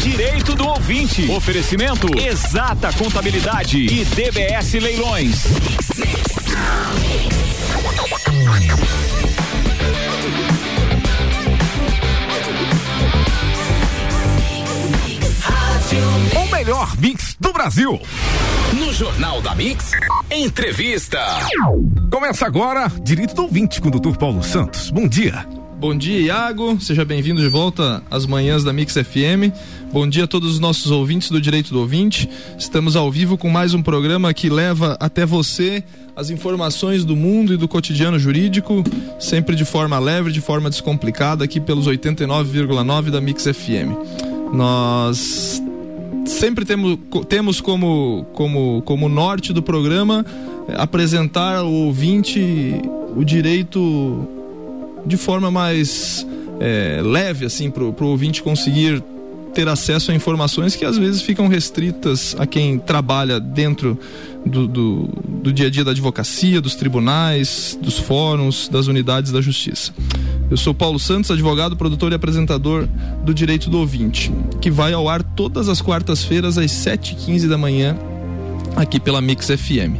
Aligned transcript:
Direito 0.00 0.54
do 0.54 0.66
ouvinte. 0.66 1.30
Oferecimento 1.30 2.08
Exata 2.18 2.90
Contabilidade 2.90 3.78
e 3.78 4.02
DBS 4.06 4.72
Leilões. 4.80 5.44
O 16.34 16.50
melhor 16.50 16.96
mix 16.96 17.36
do 17.38 17.52
Brasil. 17.52 18.00
No 18.72 18.94
Jornal 18.94 19.42
da 19.42 19.54
Mix, 19.54 19.90
entrevista. 20.30 21.18
Começa 22.10 22.46
agora, 22.46 22.90
Direito 23.02 23.34
do 23.34 23.42
Ouvinte 23.42 23.82
com 23.82 23.88
o 23.88 23.90
Dr. 23.90 24.16
Paulo 24.16 24.42
Santos. 24.42 24.90
Bom 24.90 25.06
dia. 25.06 25.59
Bom 25.80 25.96
dia, 25.96 26.20
Iago. 26.20 26.78
Seja 26.78 27.06
bem-vindo 27.06 27.40
de 27.40 27.48
volta 27.48 28.02
às 28.10 28.26
manhãs 28.26 28.62
da 28.62 28.70
Mix 28.70 28.92
FM. 28.92 29.48
Bom 29.90 30.06
dia 30.06 30.24
a 30.24 30.26
todos 30.26 30.52
os 30.52 30.60
nossos 30.60 30.90
ouvintes 30.90 31.30
do 31.30 31.40
Direito 31.40 31.70
do 31.70 31.80
Ouvinte. 31.80 32.28
Estamos 32.58 32.96
ao 32.96 33.10
vivo 33.10 33.38
com 33.38 33.48
mais 33.48 33.72
um 33.72 33.82
programa 33.82 34.34
que 34.34 34.50
leva 34.50 34.98
até 35.00 35.24
você 35.24 35.82
as 36.14 36.28
informações 36.28 37.02
do 37.02 37.16
mundo 37.16 37.54
e 37.54 37.56
do 37.56 37.66
cotidiano 37.66 38.18
jurídico, 38.18 38.84
sempre 39.18 39.56
de 39.56 39.64
forma 39.64 39.98
leve, 39.98 40.30
de 40.30 40.42
forma 40.42 40.68
descomplicada, 40.68 41.44
aqui 41.44 41.58
pelos 41.58 41.88
89,9 41.88 43.10
da 43.10 43.18
Mix 43.18 43.44
FM. 43.44 44.52
Nós 44.52 45.62
sempre 46.26 46.66
temos, 46.66 46.98
temos 47.26 47.58
como, 47.58 48.26
como, 48.34 48.82
como 48.82 49.08
norte 49.08 49.50
do 49.50 49.62
programa 49.62 50.26
apresentar 50.76 51.56
ao 51.56 51.72
ouvinte 51.72 52.74
o 53.16 53.24
direito 53.24 54.28
de 55.06 55.16
forma 55.16 55.50
mais 55.50 56.26
é, 56.60 57.00
leve, 57.02 57.46
assim, 57.46 57.70
para 57.70 57.82
o 57.82 58.06
ouvinte 58.06 58.42
conseguir 58.42 59.02
ter 59.54 59.68
acesso 59.68 60.12
a 60.12 60.14
informações 60.14 60.76
que 60.76 60.84
às 60.84 60.96
vezes 60.96 61.22
ficam 61.22 61.48
restritas 61.48 62.36
a 62.38 62.46
quem 62.46 62.78
trabalha 62.78 63.40
dentro 63.40 63.98
do, 64.46 64.66
do, 64.66 65.08
do, 65.26 65.52
dia 65.52 65.66
a 65.66 65.70
dia 65.70 65.84
da 65.84 65.90
advocacia, 65.90 66.60
dos 66.60 66.74
tribunais, 66.74 67.78
dos 67.80 67.98
fóruns, 67.98 68.68
das 68.68 68.86
unidades 68.86 69.32
da 69.32 69.40
justiça. 69.40 69.92
Eu 70.50 70.56
sou 70.56 70.72
Paulo 70.72 70.98
Santos, 70.98 71.30
advogado, 71.30 71.76
produtor 71.76 72.12
e 72.12 72.14
apresentador 72.14 72.88
do 73.24 73.34
Direito 73.34 73.68
do 73.68 73.78
Ouvinte, 73.78 74.32
que 74.60 74.70
vai 74.70 74.92
ao 74.92 75.08
ar 75.08 75.22
todas 75.22 75.68
as 75.68 75.80
quartas-feiras 75.80 76.56
às 76.56 76.70
7h15 76.70 77.48
da 77.48 77.58
manhã, 77.58 77.96
aqui 78.76 78.98
pela 78.98 79.20
Mix 79.20 79.46
FM. 79.46 79.98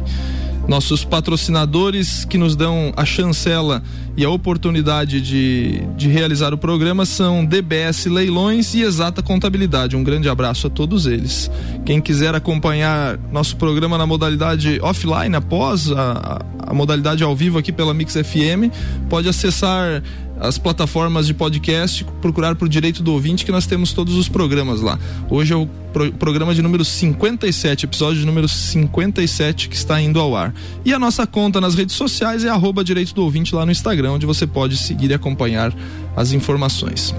Nossos 0.67 1.03
patrocinadores 1.03 2.23
que 2.23 2.37
nos 2.37 2.55
dão 2.55 2.93
a 2.95 3.03
chancela 3.03 3.83
e 4.15 4.23
a 4.23 4.29
oportunidade 4.29 5.21
de, 5.21 5.81
de 5.97 6.07
realizar 6.07 6.53
o 6.53 6.57
programa 6.57 7.05
são 7.05 7.45
DBS 7.45 8.05
Leilões 8.05 8.73
e 8.73 8.81
Exata 8.81 9.21
Contabilidade. 9.21 9.95
Um 9.95 10.03
grande 10.03 10.29
abraço 10.29 10.67
a 10.67 10.69
todos 10.69 11.05
eles. 11.05 11.49
Quem 11.85 11.99
quiser 11.99 12.35
acompanhar 12.35 13.17
nosso 13.31 13.55
programa 13.57 13.97
na 13.97 14.05
modalidade 14.05 14.79
offline, 14.81 15.35
após 15.35 15.91
a, 15.91 16.41
a 16.59 16.73
modalidade 16.73 17.23
ao 17.23 17.35
vivo 17.35 17.57
aqui 17.57 17.71
pela 17.71 17.93
Mix 17.93 18.13
FM, 18.13 18.71
pode 19.09 19.27
acessar 19.27 20.01
as 20.41 20.57
plataformas 20.57 21.27
de 21.27 21.35
podcast, 21.35 22.03
procurar 22.19 22.55
por 22.55 22.67
Direito 22.67 23.03
do 23.03 23.13
Ouvinte, 23.13 23.45
que 23.45 23.51
nós 23.51 23.67
temos 23.67 23.93
todos 23.93 24.15
os 24.15 24.27
programas 24.27 24.81
lá. 24.81 24.97
Hoje 25.29 25.53
é 25.53 25.55
o 25.55 25.67
pro, 25.93 26.11
programa 26.13 26.55
de 26.55 26.63
número 26.63 26.83
57, 26.83 27.85
episódio 27.85 28.19
de 28.19 28.25
número 28.25 28.47
57 28.47 29.69
que 29.69 29.75
está 29.75 30.01
indo 30.01 30.19
ao 30.19 30.35
ar. 30.35 30.51
E 30.83 30.93
a 30.93 30.99
nossa 30.99 31.27
conta 31.27 31.61
nas 31.61 31.75
redes 31.75 31.95
sociais 31.95 32.43
é 32.43 32.49
arroba 32.49 32.83
Direito 32.83 33.13
do 33.13 33.23
Ouvinte 33.23 33.53
lá 33.53 33.65
no 33.65 33.71
Instagram, 33.71 34.13
onde 34.13 34.25
você 34.25 34.47
pode 34.47 34.77
seguir 34.77 35.11
e 35.11 35.13
acompanhar 35.13 35.71
as 36.15 36.31
informações. 36.31 37.13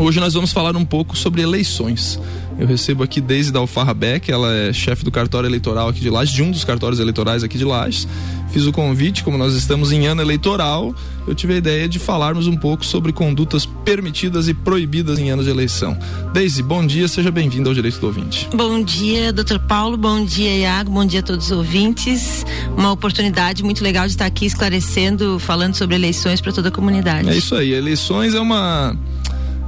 Hoje 0.00 0.20
nós 0.20 0.32
vamos 0.32 0.52
falar 0.52 0.76
um 0.76 0.84
pouco 0.84 1.18
sobre 1.18 1.42
eleições. 1.42 2.20
Eu 2.56 2.68
recebo 2.68 3.02
aqui 3.02 3.20
Deise 3.20 3.50
da 3.50 3.58
Alfarra 3.58 3.92
Beck, 3.92 4.30
ela 4.30 4.54
é 4.54 4.72
chefe 4.72 5.04
do 5.04 5.10
cartório 5.10 5.48
eleitoral 5.48 5.88
aqui 5.88 5.98
de 5.98 6.08
Lages, 6.08 6.32
de 6.32 6.40
um 6.40 6.52
dos 6.52 6.62
cartórios 6.62 7.00
eleitorais 7.00 7.42
aqui 7.42 7.58
de 7.58 7.64
Lages. 7.64 8.06
Fiz 8.50 8.64
o 8.64 8.72
convite, 8.72 9.24
como 9.24 9.36
nós 9.36 9.54
estamos 9.54 9.90
em 9.90 10.06
ano 10.06 10.22
eleitoral, 10.22 10.94
eu 11.26 11.34
tive 11.34 11.54
a 11.54 11.56
ideia 11.56 11.88
de 11.88 11.98
falarmos 11.98 12.46
um 12.46 12.56
pouco 12.56 12.86
sobre 12.86 13.12
condutas 13.12 13.66
permitidas 13.66 14.46
e 14.46 14.54
proibidas 14.54 15.18
em 15.18 15.30
anos 15.30 15.46
de 15.46 15.50
eleição. 15.50 15.98
Deise, 16.32 16.62
bom 16.62 16.86
dia, 16.86 17.08
seja 17.08 17.32
bem-vinda 17.32 17.68
ao 17.68 17.74
Direito 17.74 17.98
do 17.98 18.06
Ouvinte. 18.06 18.48
Bom 18.54 18.80
dia, 18.80 19.32
doutor 19.32 19.58
Paulo, 19.58 19.96
bom 19.96 20.24
dia, 20.24 20.58
Iago, 20.58 20.92
bom 20.92 21.04
dia 21.04 21.20
a 21.20 21.22
todos 21.24 21.46
os 21.46 21.52
ouvintes. 21.52 22.46
Uma 22.76 22.92
oportunidade 22.92 23.64
muito 23.64 23.82
legal 23.82 24.06
de 24.06 24.12
estar 24.12 24.26
aqui 24.26 24.46
esclarecendo, 24.46 25.40
falando 25.40 25.74
sobre 25.74 25.96
eleições 25.96 26.40
para 26.40 26.52
toda 26.52 26.68
a 26.68 26.72
comunidade. 26.72 27.28
É 27.28 27.36
isso 27.36 27.54
aí, 27.56 27.72
eleições 27.72 28.34
é 28.34 28.40
uma 28.40 28.96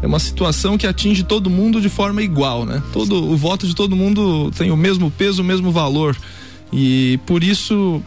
é 0.03 0.07
uma 0.07 0.19
situação 0.19 0.79
que 0.79 0.87
atinge 0.87 1.23
todo 1.23 1.51
mundo 1.51 1.81
de 1.81 1.89
forma 1.89 2.23
igual, 2.23 2.65
né? 2.65 2.83
Todo 2.93 3.31
o 3.31 3.37
voto 3.37 3.67
de 3.67 3.75
todo 3.75 3.95
mundo 3.95 4.51
tem 4.57 4.71
o 4.71 4.77
mesmo 4.77 5.11
peso, 5.11 5.43
o 5.43 5.45
mesmo 5.45 5.71
valor. 5.71 6.17
E 6.73 7.19
por 7.27 7.43
isso 7.43 8.03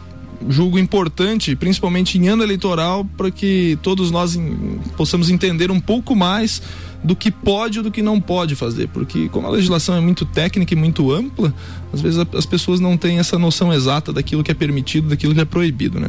julgo 0.48 0.78
importante, 0.78 1.54
principalmente 1.56 2.18
em 2.18 2.28
ano 2.28 2.42
eleitoral, 2.42 3.04
para 3.16 3.30
que 3.30 3.78
todos 3.82 4.10
nós 4.10 4.34
em, 4.34 4.78
possamos 4.96 5.30
entender 5.30 5.70
um 5.70 5.80
pouco 5.80 6.14
mais 6.14 6.60
do 7.02 7.14
que 7.14 7.30
pode 7.30 7.78
e 7.78 7.82
do 7.82 7.90
que 7.90 8.02
não 8.02 8.20
pode 8.20 8.54
fazer, 8.54 8.88
porque 8.88 9.28
como 9.28 9.46
a 9.46 9.50
legislação 9.50 9.94
é 9.94 10.00
muito 10.00 10.24
técnica 10.24 10.72
e 10.72 10.76
muito 10.76 11.12
ampla, 11.12 11.54
às 11.92 12.00
vezes 12.00 12.18
as 12.34 12.46
pessoas 12.46 12.80
não 12.80 12.96
têm 12.96 13.18
essa 13.18 13.38
noção 13.38 13.72
exata 13.72 14.12
daquilo 14.12 14.42
que 14.42 14.50
é 14.50 14.54
permitido, 14.54 15.08
daquilo 15.08 15.34
que 15.34 15.40
é 15.40 15.44
proibido, 15.44 16.00
né? 16.00 16.08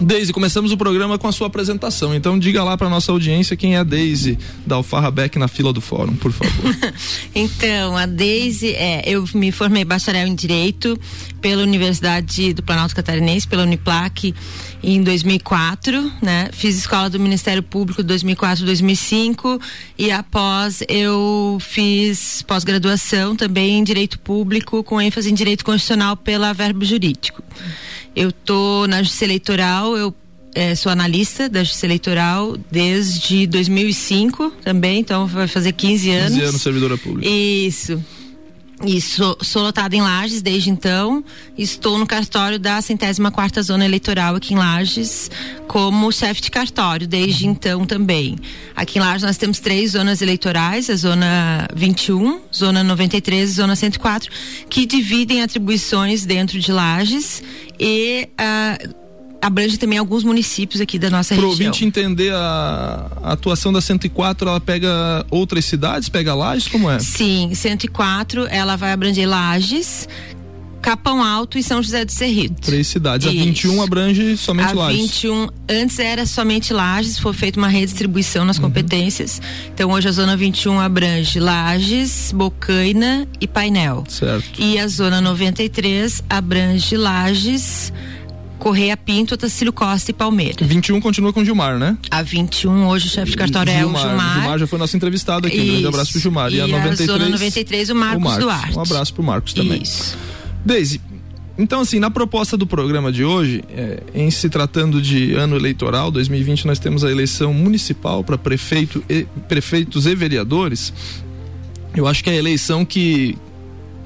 Deise, 0.00 0.32
começamos 0.32 0.72
o 0.72 0.76
programa 0.78 1.18
com 1.18 1.28
a 1.28 1.32
sua 1.32 1.46
apresentação. 1.46 2.14
Então 2.14 2.38
diga 2.38 2.64
lá 2.64 2.76
para 2.76 2.88
nossa 2.88 3.12
audiência 3.12 3.56
quem 3.56 3.74
é 3.74 3.78
a 3.78 3.84
Deise 3.84 4.38
da 4.66 4.76
Alfarra 4.76 5.10
Beck 5.10 5.38
na 5.38 5.46
fila 5.46 5.72
do 5.72 5.80
fórum, 5.80 6.14
por 6.16 6.32
favor. 6.32 6.74
então, 7.34 7.96
a 7.96 8.06
Deise, 8.06 8.70
é, 8.70 9.02
eu 9.06 9.24
me 9.34 9.52
formei 9.52 9.84
bacharel 9.84 10.26
em 10.26 10.34
Direito 10.34 10.98
pela 11.40 11.62
Universidade 11.62 12.54
do 12.54 12.62
Planalto 12.62 12.94
Catarinense, 12.94 13.46
pela 13.46 13.62
Uniplac, 13.62 14.34
em 14.82 15.02
2004, 15.02 16.12
né? 16.22 16.48
Fiz 16.52 16.78
escola 16.78 17.10
do 17.10 17.20
Ministério 17.20 17.62
Público 17.62 18.02
2004, 18.02 18.64
2005 18.64 19.60
e 19.98 20.10
após 20.10 20.82
eu 20.88 21.58
fiz 21.60 22.42
pós-graduação 22.42 23.36
também 23.36 23.78
em 23.78 23.84
Direito 23.84 24.18
Público 24.18 24.82
com 24.82 25.00
ênfase 25.00 25.30
em 25.30 25.34
Direito 25.34 25.64
Constitucional 25.64 26.16
pela 26.16 26.52
Verbo 26.54 26.84
Jurídico. 26.84 27.42
Eu 28.14 28.32
tô 28.32 28.86
na 28.86 29.02
Justiça 29.02 29.24
Eleitoral, 29.24 29.96
eu 29.96 30.14
é, 30.54 30.74
sou 30.74 30.90
analista 30.90 31.48
da 31.48 31.62
Justiça 31.62 31.86
Eleitoral 31.86 32.56
desde 32.70 33.46
2005 33.46 34.52
também, 34.62 35.00
então 35.00 35.26
vai 35.26 35.46
fazer 35.46 35.72
15 35.72 36.10
anos. 36.10 36.38
15 36.38 36.48
anos 36.48 36.62
servidora 36.62 36.98
pública. 36.98 37.28
Isso. 37.28 38.02
E 38.82 38.98
sou, 38.98 39.36
sou 39.42 39.62
lotada 39.62 39.94
em 39.94 40.00
Lages 40.00 40.40
desde 40.40 40.70
então. 40.70 41.22
Estou 41.56 41.98
no 41.98 42.06
cartório 42.06 42.58
da 42.58 42.80
centésima 42.80 43.30
quarta 43.30 43.62
zona 43.62 43.84
eleitoral 43.84 44.36
aqui 44.36 44.54
em 44.54 44.56
Lages 44.56 45.30
como 45.68 46.10
chefe 46.10 46.40
de 46.40 46.50
cartório 46.50 47.06
desde 47.06 47.46
então 47.46 47.84
também. 47.84 48.36
Aqui 48.74 48.98
em 48.98 49.02
Lages 49.02 49.22
nós 49.22 49.36
temos 49.36 49.60
três 49.60 49.92
zonas 49.92 50.22
eleitorais, 50.22 50.88
a 50.88 50.96
zona 50.96 51.68
21, 51.74 52.40
zona 52.54 52.82
93 52.82 53.50
e 53.50 53.52
zona 53.52 53.76
104, 53.76 54.30
que 54.70 54.86
dividem 54.86 55.42
atribuições 55.42 56.24
dentro 56.24 56.58
de 56.58 56.72
Lages 56.72 57.42
e 57.78 58.28
uh, 58.32 59.09
abrange 59.40 59.78
também 59.78 59.98
alguns 59.98 60.22
municípios 60.22 60.80
aqui 60.80 60.98
da 60.98 61.10
nossa 61.10 61.34
Pro 61.34 61.50
região. 61.50 61.72
Para 61.72 61.84
entender 61.84 62.32
a, 62.32 63.06
a, 63.22 63.32
atuação 63.32 63.72
da 63.72 63.80
104, 63.80 64.48
ela 64.48 64.60
pega 64.60 65.24
outras 65.30 65.64
cidades, 65.64 66.08
pega 66.08 66.34
Lages, 66.34 66.68
como 66.68 66.90
é? 66.90 66.98
Sim, 66.98 67.50
104, 67.54 68.46
ela 68.50 68.76
vai 68.76 68.92
abranger 68.92 69.28
Lages, 69.28 70.06
Capão 70.80 71.22
Alto 71.22 71.58
e 71.58 71.62
São 71.62 71.82
José 71.82 72.04
do 72.04 72.12
Cerrito. 72.12 72.62
Três 72.62 72.86
cidades. 72.86 73.26
Isso. 73.26 73.40
A 73.40 73.44
21 73.44 73.82
abrange 73.82 74.36
somente 74.36 74.72
a 74.72 74.74
Lages. 74.74 75.00
A 75.00 75.02
21, 75.02 75.48
antes 75.68 75.98
era 75.98 76.26
somente 76.26 76.72
Lages, 76.72 77.18
foi 77.18 77.32
feita 77.32 77.58
uma 77.58 77.68
redistribuição 77.68 78.44
nas 78.44 78.56
uhum. 78.56 78.64
competências. 78.64 79.40
Então 79.74 79.90
hoje 79.90 80.08
a 80.08 80.12
zona 80.12 80.36
21 80.36 80.80
abrange 80.80 81.38
Lages, 81.38 82.32
Bocaina 82.34 83.28
e 83.40 83.46
Painel. 83.46 84.04
Certo. 84.08 84.60
E 84.60 84.78
a 84.78 84.88
zona 84.88 85.20
93 85.20 86.24
abrange 86.28 86.96
Lages, 86.96 87.92
Correia 88.60 88.96
Pinto, 88.96 89.36
Tacílio 89.36 89.72
Costa 89.72 90.10
e 90.10 90.14
Palmeiras. 90.14 90.68
21 90.68 91.00
continua 91.00 91.32
com 91.32 91.42
Gilmar, 91.44 91.78
né? 91.78 91.96
A 92.10 92.22
21, 92.22 92.86
hoje 92.86 93.06
o 93.06 93.10
chefe 93.10 93.32
de 93.32 93.36
cartório 93.36 93.72
Gilmar, 93.72 94.02
é 94.02 94.06
o 94.06 94.08
Gilmar. 94.08 94.34
Gilmar 94.34 94.58
já 94.58 94.66
foi 94.66 94.78
nosso 94.78 94.96
entrevistado 94.96 95.46
aqui. 95.46 95.56
Isso. 95.56 95.64
Um 95.64 95.70
grande 95.70 95.86
abraço 95.86 96.12
pro 96.12 96.20
Gilmar. 96.20 96.52
E, 96.52 96.56
e 96.56 96.60
a, 96.60 96.66
93, 96.68 97.00
a 97.00 97.12
zona 97.12 97.28
93, 97.30 97.90
o 97.90 97.94
Marcos, 97.94 98.16
o 98.16 98.20
Marcos 98.20 98.44
Duarte. 98.44 98.78
Um 98.78 98.82
abraço 98.82 99.14
pro 99.14 99.22
Marcos 99.22 99.54
também. 99.54 99.82
Isso. 99.82 100.16
Deise, 100.64 101.00
então, 101.60 101.80
assim, 101.80 101.98
na 101.98 102.10
proposta 102.10 102.56
do 102.56 102.66
programa 102.66 103.12
de 103.12 103.22
hoje, 103.22 103.62
é, 103.70 104.02
em 104.14 104.30
se 104.30 104.48
tratando 104.48 105.00
de 105.00 105.34
ano 105.34 105.56
eleitoral, 105.56 106.10
2020, 106.10 106.66
nós 106.66 106.78
temos 106.78 107.04
a 107.04 107.10
eleição 107.10 107.52
municipal 107.52 108.24
para 108.24 108.38
prefeito 108.38 109.04
e, 109.10 109.26
prefeitos 109.46 110.06
e 110.06 110.14
vereadores. 110.14 110.92
Eu 111.94 112.06
acho 112.06 112.24
que 112.24 112.30
é 112.30 112.32
a 112.32 112.36
eleição 112.36 112.84
que 112.84 113.36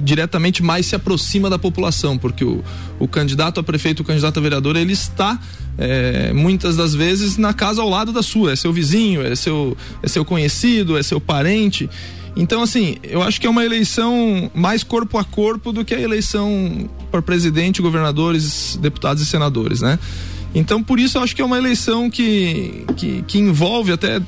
diretamente 0.03 0.63
mais 0.63 0.87
se 0.87 0.95
aproxima 0.95 1.49
da 1.49 1.59
população, 1.59 2.19
porque 2.19 2.45
o, 2.45 2.63
o 2.99 3.07
candidato 3.07 3.61
a 3.61 3.63
prefeito, 3.63 4.01
o 4.01 4.05
candidato 4.05 4.39
a 4.39 4.43
vereador, 4.43 4.77
ele 4.77 4.93
está 4.93 5.41
é, 5.79 6.33
muitas 6.33 6.77
das 6.77 6.95
vezes 6.95 7.37
na 7.37 7.53
casa 7.53 7.83
ao 7.83 7.89
lado 7.89 8.13
da 8.13 8.23
sua, 8.23 8.53
é 8.53 8.57
seu 8.57 8.73
vizinho, 8.73 9.23
é 9.23 9.35
seu, 9.35 9.77
é 10.03 10.09
seu 10.09 10.25
conhecido, 10.25 10.97
é 10.97 11.03
seu 11.03 11.21
parente. 11.21 11.89
Então, 12.37 12.63
assim, 12.63 12.97
eu 13.03 13.23
acho 13.23 13.41
que 13.41 13.47
é 13.47 13.51
uma 13.51 13.65
eleição 13.65 14.51
mais 14.55 14.83
corpo 14.83 15.19
a 15.19 15.25
corpo 15.25 15.73
do 15.73 15.85
que 15.85 15.95
a 15.95 16.01
eleição 16.01 16.91
para 17.11 17.23
presidente, 17.23 17.81
governadores, 17.81 18.79
deputados 18.83 19.23
e 19.23 19.27
senadores, 19.27 19.81
né? 19.81 19.99
Então, 20.53 20.83
por 20.83 20.99
isso, 21.01 21.19
eu 21.19 21.23
acho 21.23 21.35
que 21.35 21.43
é 21.43 21.45
uma 21.45 21.59
eleição 21.59 22.11
que, 22.11 22.85
que, 22.97 23.23
que 23.27 23.39
envolve 23.39 23.93
até 23.93 24.21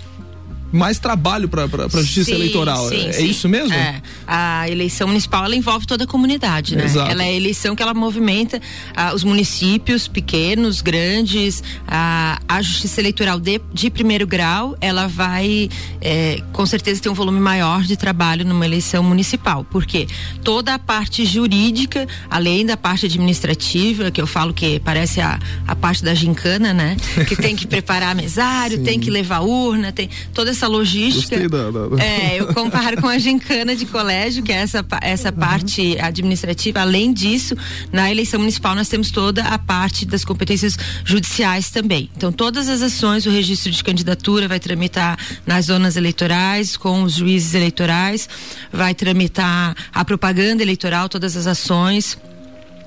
mais 0.76 0.98
trabalho 0.98 1.48
para 1.48 1.64
a 1.64 1.88
justiça 1.88 2.30
sim, 2.30 2.34
eleitoral. 2.34 2.88
Sim, 2.88 3.08
é, 3.08 3.12
sim. 3.12 3.26
isso 3.26 3.48
mesmo? 3.48 3.74
É. 3.74 4.00
A 4.26 4.68
eleição 4.68 5.08
municipal 5.08 5.44
ela 5.44 5.56
envolve 5.56 5.86
toda 5.86 6.04
a 6.04 6.06
comunidade, 6.06 6.76
né? 6.76 6.84
Exato. 6.84 7.10
Ela 7.10 7.24
é 7.24 7.28
a 7.28 7.32
eleição 7.32 7.74
que 7.74 7.82
ela 7.82 7.94
movimenta 7.94 8.60
ah, 8.94 9.14
os 9.14 9.24
municípios 9.24 10.06
pequenos, 10.06 10.80
grandes. 10.80 11.62
Ah, 11.86 12.40
a 12.48 12.62
justiça 12.62 13.00
eleitoral 13.00 13.40
de, 13.40 13.60
de 13.72 13.90
primeiro 13.90 14.26
grau, 14.26 14.76
ela 14.80 15.06
vai 15.06 15.68
é, 16.00 16.42
com 16.52 16.66
certeza 16.66 17.00
ter 17.00 17.08
um 17.08 17.14
volume 17.14 17.40
maior 17.40 17.82
de 17.82 17.96
trabalho 17.96 18.44
numa 18.44 18.64
eleição 18.64 19.02
municipal. 19.02 19.64
Porque 19.64 20.06
toda 20.44 20.74
a 20.74 20.78
parte 20.78 21.24
jurídica, 21.24 22.06
além 22.30 22.66
da 22.66 22.76
parte 22.76 23.06
administrativa, 23.06 24.10
que 24.10 24.20
eu 24.20 24.26
falo 24.26 24.52
que 24.52 24.78
parece 24.80 25.20
a, 25.20 25.38
a 25.66 25.74
parte 25.74 26.04
da 26.04 26.14
gincana, 26.14 26.72
né? 26.72 26.96
Que 27.26 27.36
tem 27.36 27.56
que 27.56 27.66
preparar 27.66 28.14
mesário, 28.14 28.82
tem 28.82 28.98
que 28.98 29.10
levar 29.10 29.40
urna, 29.40 29.92
tem 29.92 30.08
toda 30.34 30.50
essa 30.50 30.65
logística. 30.66 31.48
Da, 31.48 31.70
da, 31.70 32.02
É, 32.02 32.40
eu 32.40 32.52
comparo 32.54 33.00
com 33.00 33.08
a 33.08 33.18
gincana 33.18 33.74
de 33.74 33.86
colégio, 33.86 34.42
que 34.42 34.52
é 34.52 34.56
essa, 34.56 34.84
essa 35.00 35.30
uhum. 35.30 35.36
parte 35.36 35.96
administrativa. 36.00 36.80
Além 36.80 37.12
disso, 37.12 37.56
na 37.92 38.10
eleição 38.10 38.40
municipal 38.40 38.74
nós 38.74 38.88
temos 38.88 39.10
toda 39.10 39.42
a 39.42 39.58
parte 39.58 40.04
das 40.04 40.24
competências 40.24 40.76
judiciais 41.04 41.70
também. 41.70 42.10
Então, 42.16 42.32
todas 42.32 42.68
as 42.68 42.82
ações, 42.82 43.26
o 43.26 43.30
registro 43.30 43.70
de 43.70 43.82
candidatura 43.82 44.48
vai 44.48 44.60
tramitar 44.60 45.18
nas 45.46 45.66
zonas 45.66 45.96
eleitorais, 45.96 46.76
com 46.76 47.02
os 47.02 47.14
juízes 47.14 47.54
eleitorais, 47.54 48.28
vai 48.72 48.94
tramitar 48.94 49.74
a 49.92 50.04
propaganda 50.04 50.62
eleitoral, 50.62 51.08
todas 51.08 51.36
as 51.36 51.46
ações 51.46 52.18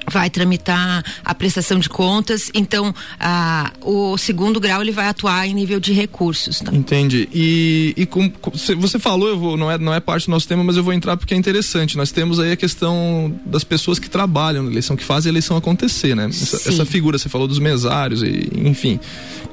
vai 0.10 0.30
tramitar 0.30 1.04
a 1.24 1.36
prestação 1.36 1.80
de 1.80 1.90
contas, 1.90 2.52
então 2.54 2.94
ah, 3.20 3.72
o 3.82 4.18
segundo 4.18 4.60
grau 4.60 4.82
ele 4.82 4.92
vai 4.92 5.08
atuar 5.08 5.48
em 5.48 5.54
nível 5.54 5.80
de 5.80 5.94
recursos. 5.94 6.60
Tá? 6.60 6.74
Entendi. 6.74 7.28
E, 7.34 7.94
e 7.96 8.06
com, 8.06 8.32
você 8.78 9.00
falou, 9.00 9.30
eu 9.30 9.40
vou, 9.40 9.58
não 9.58 9.72
é 9.72 9.78
não 9.78 9.94
é 9.94 10.00
parte 10.00 10.26
do 10.28 10.32
nosso 10.32 10.48
tema, 10.48 10.64
mas 10.64 10.78
eu 10.78 10.84
vou 10.84 10.94
entrar 10.94 11.18
porque 11.18 11.34
é 11.34 11.38
interessante. 11.38 11.98
Nós 11.98 12.12
temos 12.12 12.40
aí 12.40 12.52
a 12.52 12.56
questão 12.58 13.34
das 13.46 13.64
pessoas 13.64 14.00
que 14.00 14.10
trabalham 14.10 14.64
na 14.64 14.70
eleição, 14.70 14.96
que 14.96 15.04
fazem 15.04 15.30
a 15.30 15.32
eleição 15.32 15.58
acontecer, 15.58 16.16
né? 16.16 16.28
Essa, 16.30 16.70
essa, 16.70 16.86
figura, 16.86 17.18
você 17.18 17.30
falou 17.30 17.48
dos 17.48 17.60
mesários 17.60 18.22
e 18.22 18.50
enfim. 18.56 19.00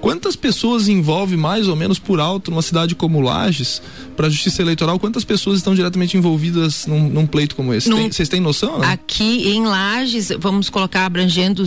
Quantas 0.00 0.36
pessoas 0.36 0.88
envolve 0.88 1.36
mais 1.36 1.68
ou 1.68 1.74
menos 1.74 1.98
por 1.98 2.20
alto 2.20 2.50
numa 2.50 2.62
cidade 2.62 2.94
como 2.94 3.20
Lages 3.20 3.82
para 4.16 4.26
a 4.26 4.30
Justiça 4.30 4.62
Eleitoral? 4.62 4.98
Quantas 4.98 5.24
pessoas 5.24 5.58
estão 5.58 5.74
diretamente 5.74 6.16
envolvidas 6.16 6.86
num, 6.86 7.08
num 7.08 7.26
pleito 7.26 7.56
como 7.56 7.74
esse? 7.74 7.88
Vocês 7.88 8.28
têm 8.28 8.40
noção? 8.40 8.78
Né? 8.78 8.92
Aqui 8.92 9.48
em 9.48 9.64
Lages 9.64 10.30
vamos 10.38 10.70
colocar 10.70 11.06
abrangendo 11.06 11.64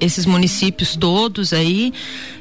esses 0.00 0.26
municípios 0.26 0.96
todos 0.96 1.52
aí, 1.52 1.92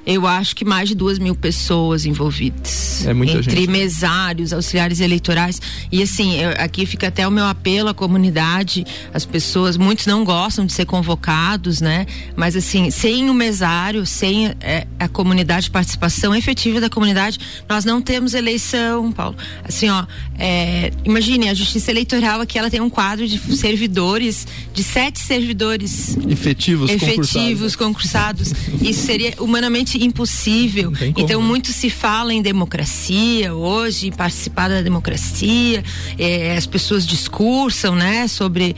eu 0.05 0.25
acho 0.25 0.55
que 0.55 0.65
mais 0.65 0.89
de 0.89 0.95
duas 0.95 1.19
mil 1.19 1.35
pessoas 1.35 2.05
envolvidas. 2.05 3.05
É 3.05 3.13
muita 3.13 3.37
entre 3.37 3.59
gente. 3.59 3.69
mesários, 3.69 4.51
auxiliares 4.53 4.99
eleitorais. 4.99 5.61
E 5.91 6.01
assim, 6.01 6.39
eu, 6.41 6.49
aqui 6.57 6.85
fica 6.85 7.09
até 7.09 7.27
o 7.27 7.31
meu 7.31 7.45
apelo 7.45 7.89
à 7.89 7.93
comunidade, 7.93 8.85
as 9.13 9.25
pessoas, 9.25 9.77
muitos 9.77 10.07
não 10.07 10.23
gostam 10.23 10.65
de 10.65 10.73
ser 10.73 10.85
convocados, 10.85 11.79
né? 11.79 12.07
Mas 12.35 12.55
assim, 12.55 12.89
sem 12.89 13.29
o 13.29 13.33
mesário, 13.33 14.05
sem 14.05 14.47
é, 14.61 14.87
a 14.99 15.07
comunidade, 15.07 15.71
participação 15.71 16.35
efetiva 16.35 16.81
da 16.81 16.89
comunidade, 16.89 17.39
nós 17.67 17.85
não 17.85 18.01
temos 18.01 18.33
eleição, 18.33 19.11
Paulo. 19.11 19.35
Assim, 19.63 19.89
ó, 19.89 20.05
é, 20.37 20.91
imagine, 21.05 21.49
a 21.49 21.53
justiça 21.53 21.89
eleitoral 21.91 22.41
aqui, 22.41 22.59
ela 22.59 22.69
tem 22.69 22.81
um 22.81 22.89
quadro 22.89 23.27
de 23.27 23.39
servidores, 23.55 24.45
de 24.73 24.83
sete 24.83 25.19
servidores 25.19 26.17
efetivos, 26.27 26.91
efetivos 26.91 27.75
concursados. 27.75 28.49
concursados. 28.49 28.81
Isso 28.81 29.05
seria 29.05 29.33
humanamente 29.39 30.03
impossível. 30.03 30.91
Então, 31.17 31.41
muito 31.41 31.71
se 31.71 31.89
fala 31.89 32.33
em 32.33 32.41
democracia 32.41 33.53
hoje, 33.53 34.07
em 34.07 34.11
participar 34.11 34.67
da 34.67 34.81
democracia, 34.81 35.83
eh, 36.17 36.55
as 36.57 36.65
pessoas 36.65 37.05
discursam, 37.05 37.95
né, 37.95 38.27
sobre 38.27 38.75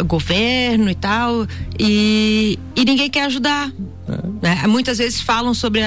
uh, 0.00 0.04
governo 0.04 0.90
e 0.90 0.94
tal, 0.94 1.46
e, 1.78 2.58
e 2.76 2.84
ninguém 2.84 3.08
quer 3.08 3.24
ajudar. 3.24 3.72
É. 4.42 4.66
Muitas 4.66 4.98
vezes 4.98 5.20
falam 5.20 5.54
sobre, 5.54 5.80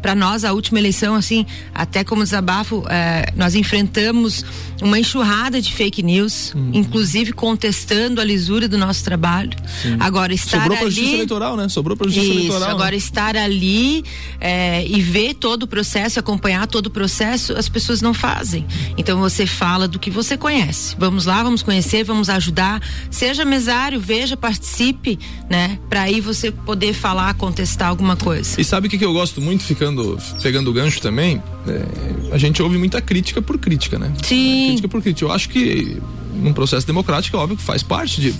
para 0.00 0.14
nós, 0.14 0.44
a 0.44 0.52
última 0.52 0.78
eleição, 0.78 1.14
assim, 1.14 1.44
até 1.74 2.02
como 2.02 2.22
desabafo, 2.22 2.84
é, 2.88 3.32
nós 3.36 3.54
enfrentamos 3.54 4.44
uma 4.80 4.98
enxurrada 4.98 5.60
de 5.60 5.72
fake 5.72 6.02
news, 6.02 6.54
uhum. 6.54 6.70
inclusive 6.72 7.32
contestando 7.32 8.20
a 8.20 8.24
lisura 8.24 8.66
do 8.66 8.78
nosso 8.78 9.04
trabalho. 9.04 9.50
Sim. 9.82 9.96
Agora, 10.00 10.32
estar 10.32 10.62
Sobrou 10.62 10.78
ali. 10.78 10.90
Justiça 10.90 11.14
eleitoral, 11.14 11.56
né? 11.56 11.68
Sobrou 11.68 11.96
para 11.96 12.06
justiça 12.06 12.26
isso, 12.26 12.38
eleitoral. 12.38 12.68
Né? 12.68 12.74
Agora, 12.74 12.90
né? 12.92 12.96
estar 12.96 13.36
ali 13.36 14.04
é, 14.40 14.86
e 14.86 15.00
ver 15.02 15.34
todo 15.34 15.64
o 15.64 15.66
processo, 15.66 16.18
acompanhar 16.18 16.66
todo 16.66 16.86
o 16.86 16.90
processo, 16.90 17.52
as 17.52 17.68
pessoas 17.68 18.00
não 18.00 18.14
fazem. 18.14 18.66
Então, 18.96 19.20
você 19.20 19.46
fala 19.46 19.86
do 19.86 19.98
que 19.98 20.10
você 20.10 20.36
conhece. 20.36 20.96
Vamos 20.98 21.26
lá, 21.26 21.42
vamos 21.42 21.62
conhecer, 21.62 22.04
vamos 22.04 22.30
ajudar. 22.30 22.80
Seja 23.10 23.44
mesário, 23.44 24.00
veja, 24.00 24.36
participe, 24.36 25.18
né? 25.48 25.78
Para 25.90 26.02
aí 26.02 26.20
você 26.20 26.50
poder 26.50 26.94
falar, 26.94 27.34
contestar 27.50 27.88
alguma 27.88 28.16
coisa. 28.16 28.60
E 28.60 28.64
sabe 28.64 28.86
o 28.86 28.90
que, 28.90 28.96
que 28.96 29.04
eu 29.04 29.12
gosto 29.12 29.40
muito, 29.40 29.64
ficando, 29.64 30.16
pegando 30.42 30.70
o 30.70 30.72
gancho 30.72 31.00
também? 31.00 31.42
É, 31.66 32.34
a 32.34 32.38
gente 32.38 32.62
ouve 32.62 32.78
muita 32.78 33.00
crítica 33.00 33.42
por 33.42 33.58
crítica, 33.58 33.98
né? 33.98 34.12
Sim. 34.22 34.66
Crítica 34.68 34.88
por 34.88 35.02
crítica. 35.02 35.26
Eu 35.26 35.32
acho 35.32 35.48
que 35.48 36.00
num 36.34 36.52
processo 36.52 36.86
democrático, 36.86 37.36
é 37.36 37.40
óbvio 37.40 37.56
que 37.56 37.62
faz 37.62 37.82
parte 37.82 38.20
de 38.20 38.34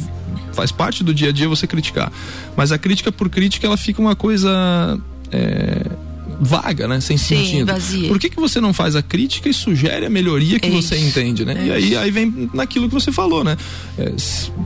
faz 0.52 0.72
parte 0.72 1.04
do 1.04 1.14
dia 1.14 1.28
a 1.28 1.32
dia 1.32 1.48
você 1.48 1.66
criticar. 1.66 2.12
Mas 2.56 2.72
a 2.72 2.78
crítica 2.78 3.12
por 3.12 3.28
crítica, 3.28 3.66
ela 3.66 3.76
fica 3.76 4.00
uma 4.00 4.16
coisa 4.16 4.98
é, 5.30 5.86
vaga, 6.40 6.88
né? 6.88 7.00
Sem 7.00 7.18
Sim, 7.18 7.36
sentido. 7.36 7.72
Vazia. 7.72 8.08
Por 8.08 8.18
que, 8.18 8.30
que 8.30 8.40
você 8.40 8.60
não 8.60 8.72
faz 8.72 8.96
a 8.96 9.02
crítica 9.02 9.48
e 9.48 9.52
sugere 9.52 10.06
a 10.06 10.10
melhoria 10.10 10.58
que 10.58 10.70
você 10.70 10.96
entende, 10.96 11.44
né? 11.44 11.66
E 11.66 11.70
aí, 11.70 11.96
aí 11.96 12.10
vem 12.10 12.50
naquilo 12.54 12.88
que 12.88 12.94
você 12.94 13.12
falou, 13.12 13.44
né? 13.44 13.56
É, 13.98 14.12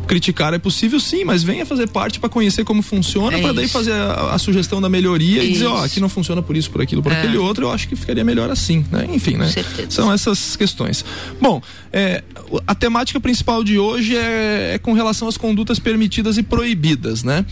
criticar 0.06 0.54
é 0.54 0.58
possível 0.58 1.00
sim, 1.00 1.24
mas 1.24 1.42
venha 1.42 1.66
fazer 1.66 1.88
parte 1.88 2.20
para 2.20 2.28
conhecer 2.28 2.64
como 2.64 2.80
funciona, 2.80 3.36
é 3.36 3.40
para 3.40 3.52
daí 3.52 3.68
fazer 3.68 3.92
a, 3.92 4.34
a, 4.34 4.38
sugestão 4.38 4.80
da 4.80 4.88
melhoria 4.88 5.42
e 5.42 5.52
dizer, 5.52 5.66
ó, 5.66 5.80
oh, 5.80 5.84
aqui 5.84 5.98
não 5.98 6.08
funciona 6.08 6.40
por 6.40 6.56
isso, 6.56 6.70
por 6.70 6.80
aquilo, 6.80 7.02
por 7.02 7.10
é. 7.10 7.18
aquele 7.18 7.36
outro, 7.36 7.64
eu 7.64 7.72
acho 7.72 7.88
que 7.88 7.96
ficaria 7.96 8.22
melhor 8.22 8.50
assim, 8.50 8.84
né? 8.92 9.08
Enfim, 9.12 9.36
né? 9.36 9.50
São 9.88 10.12
essas 10.12 10.54
questões. 10.54 11.04
Bom, 11.40 11.60
é, 11.92 12.22
a 12.66 12.74
temática 12.74 13.18
principal 13.18 13.64
de 13.64 13.78
hoje 13.78 14.16
é, 14.16 14.74
é 14.74 14.78
com 14.78 14.92
relação 14.92 15.26
às 15.26 15.36
condutas 15.36 15.78
permitidas 15.78 16.38
e 16.38 16.42
proibidas, 16.42 17.24
né? 17.24 17.44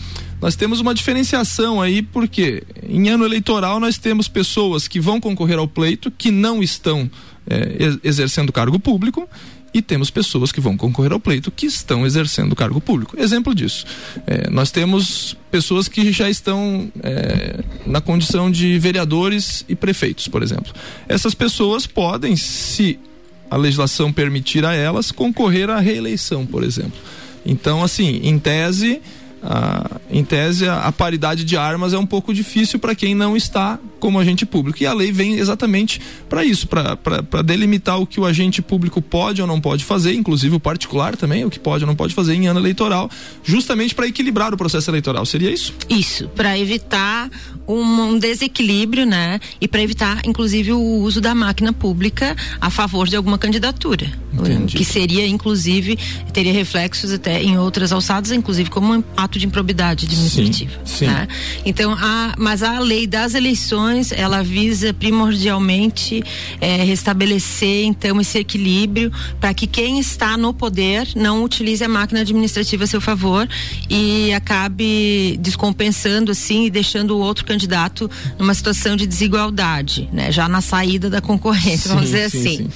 Nós 0.43 0.57
temos 0.57 0.81
uma 0.81 0.93
diferenciação 0.93 1.81
aí, 1.81 2.01
porque 2.01 2.63
em 2.85 3.07
ano 3.07 3.23
eleitoral 3.23 3.79
nós 3.79 3.97
temos 3.97 4.27
pessoas 4.27 4.89
que 4.89 4.99
vão 4.99 5.17
concorrer 5.17 5.57
ao 5.57 5.69
pleito 5.69 6.11
que 6.11 6.31
não 6.31 6.61
estão 6.61 7.09
é, 7.47 7.77
exercendo 8.03 8.51
cargo 8.51 8.77
público 8.77 9.25
e 9.73 9.81
temos 9.81 10.09
pessoas 10.09 10.51
que 10.51 10.59
vão 10.59 10.75
concorrer 10.75 11.13
ao 11.13 11.19
pleito 11.19 11.49
que 11.49 11.65
estão 11.65 12.05
exercendo 12.05 12.57
cargo 12.57 12.81
público. 12.81 13.17
Exemplo 13.17 13.55
disso, 13.55 13.85
é, 14.27 14.49
nós 14.49 14.69
temos 14.69 15.37
pessoas 15.49 15.87
que 15.87 16.11
já 16.11 16.29
estão 16.29 16.91
é, 17.01 17.63
na 17.85 18.01
condição 18.01 18.51
de 18.51 18.77
vereadores 18.77 19.63
e 19.69 19.77
prefeitos, 19.77 20.27
por 20.27 20.43
exemplo. 20.43 20.73
Essas 21.07 21.33
pessoas 21.33 21.87
podem, 21.87 22.35
se 22.35 22.99
a 23.49 23.55
legislação 23.55 24.11
permitir 24.11 24.65
a 24.65 24.73
elas, 24.73 25.09
concorrer 25.09 25.69
à 25.69 25.79
reeleição, 25.79 26.45
por 26.45 26.65
exemplo. 26.65 26.99
Então, 27.45 27.81
assim, 27.81 28.19
em 28.23 28.37
tese 28.37 29.01
ah, 29.45 29.99
em 30.09 30.23
tese, 30.23 30.67
a, 30.67 30.83
a, 30.83 30.91
paridade 30.91 31.43
de 31.43 31.57
armas 31.57 31.91
é 31.91 31.97
um 31.97 32.05
pouco 32.05 32.33
difícil 32.33 32.79
para 32.79 32.95
quem 32.95 33.13
não 33.13 33.35
está 33.35 33.77
como 33.99 34.17
agente 34.17 34.45
público. 34.45 34.81
E 34.81 34.85
a 34.85 34.93
lei 34.93 35.11
vem 35.11 35.35
exatamente 35.35 35.99
para 36.29 36.45
isso, 36.45 36.65
para 36.65 37.41
delimitar 37.43 37.99
o 37.99 38.07
que 38.07 38.19
o 38.19 38.25
agente 38.25 38.61
público 38.61 39.01
pode 39.01 39.41
ou 39.41 39.47
não 39.47 39.59
pode 39.59 39.83
fazer, 39.83 40.13
inclusive 40.13 40.55
o 40.55 40.59
particular 40.59 41.17
também, 41.17 41.43
o 41.43 41.49
que 41.49 41.59
pode 41.59 41.83
ou 41.83 41.87
não 41.87 41.95
pode 41.95 42.13
fazer 42.13 42.35
em 42.35 42.47
ano 42.47 42.59
eleitoral, 42.59 43.09
justamente 43.43 43.93
para 43.93 44.07
equilibrar 44.07 44.53
o 44.53 44.57
processo 44.57 44.89
eleitoral. 44.89 45.25
Seria 45.25 45.51
isso? 45.51 45.73
Isso, 45.89 46.29
para 46.29 46.57
evitar 46.57 47.29
um, 47.67 47.81
um, 47.81 48.19
desequilíbrio, 48.19 49.05
né? 49.05 49.39
E 49.59 49.67
para 49.67 49.81
evitar, 49.81 50.21
inclusive, 50.25 50.71
o 50.71 50.79
uso 50.79 51.19
da 51.19 51.35
máquina 51.35 51.73
pública 51.73 52.35
a 52.59 52.69
favor 52.69 53.07
de 53.07 53.15
alguma 53.15 53.37
candidatura. 53.37 54.11
Entendi. 54.33 54.77
Que 54.77 54.85
seria, 54.85 55.27
inclusive, 55.27 55.97
teria 56.31 56.53
reflexos 56.53 57.11
até 57.11 57.41
em 57.41 57.57
outras 57.57 57.91
alçadas, 57.91 58.31
inclusive 58.31 58.69
como 58.69 58.93
um 58.93 59.03
ato 59.33 59.39
de 59.39 59.47
improbidade 59.47 60.05
administrativa. 60.05 60.71
Sim, 60.85 60.97
sim. 60.97 61.07
Né? 61.07 61.27
Então, 61.65 61.93
a, 61.93 62.35
mas 62.37 62.61
a 62.61 62.79
lei 62.79 63.07
das 63.07 63.33
eleições 63.33 64.11
ela 64.11 64.43
visa 64.43 64.93
primordialmente 64.93 66.23
é, 66.61 66.83
restabelecer 66.83 67.85
então 67.85 68.21
esse 68.21 68.37
equilíbrio 68.37 69.11
para 69.39 69.53
que 69.53 69.65
quem 69.65 69.99
está 69.99 70.37
no 70.37 70.53
poder 70.53 71.07
não 71.15 71.43
utilize 71.43 71.83
a 71.83 71.89
máquina 71.89 72.21
administrativa 72.21 72.83
a 72.83 72.87
seu 72.87 73.01
favor 73.01 73.47
e 73.89 74.31
acabe 74.33 75.37
descompensando 75.41 76.31
assim 76.31 76.65
e 76.65 76.69
deixando 76.69 77.11
o 77.11 77.19
outro 77.19 77.45
candidato 77.45 78.09
numa 78.37 78.53
situação 78.53 78.95
de 78.95 79.07
desigualdade, 79.07 80.09
né? 80.13 80.31
Já 80.31 80.47
na 80.47 80.61
saída 80.61 81.09
da 81.09 81.21
concorrência, 81.21 81.89
vamos 81.89 82.05
dizer 82.05 82.29
sim, 82.29 82.37
assim. 82.37 82.69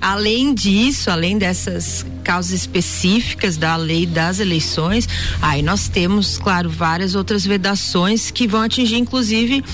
Além 0.00 0.54
disso, 0.54 1.10
além 1.10 1.36
dessas 1.36 2.06
causas 2.24 2.52
específicas 2.52 3.56
da 3.56 3.76
lei 3.76 4.06
das 4.06 4.38
eleições, 4.40 5.08
aí 5.42 5.62
nós 5.62 5.88
temos, 5.88 6.38
claro, 6.38 6.70
várias 6.70 7.14
outras 7.14 7.44
vedações 7.44 8.30
que 8.30 8.46
vão 8.46 8.62
atingir, 8.62 8.96
inclusive, 8.96 9.64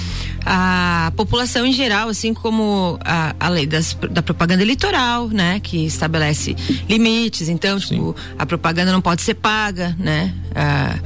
a 0.45 1.13
população 1.17 1.67
em 1.67 1.73
geral, 1.73 2.09
assim 2.09 2.33
como 2.33 2.99
a, 3.05 3.35
a 3.39 3.49
lei 3.49 3.67
das, 3.67 3.97
da 4.11 4.23
propaganda 4.23 4.63
eleitoral, 4.63 5.29
né, 5.29 5.61
que 5.61 5.85
estabelece 5.85 6.57
limites. 6.89 7.49
Então, 7.49 7.79
tipo, 7.79 8.15
a 8.39 8.47
propaganda 8.47 8.93
não 8.93 9.01
pode 9.01 9.23
ser 9.23 9.35
paga, 9.35 9.95
né? 9.99 10.33
Ah, 10.55 10.99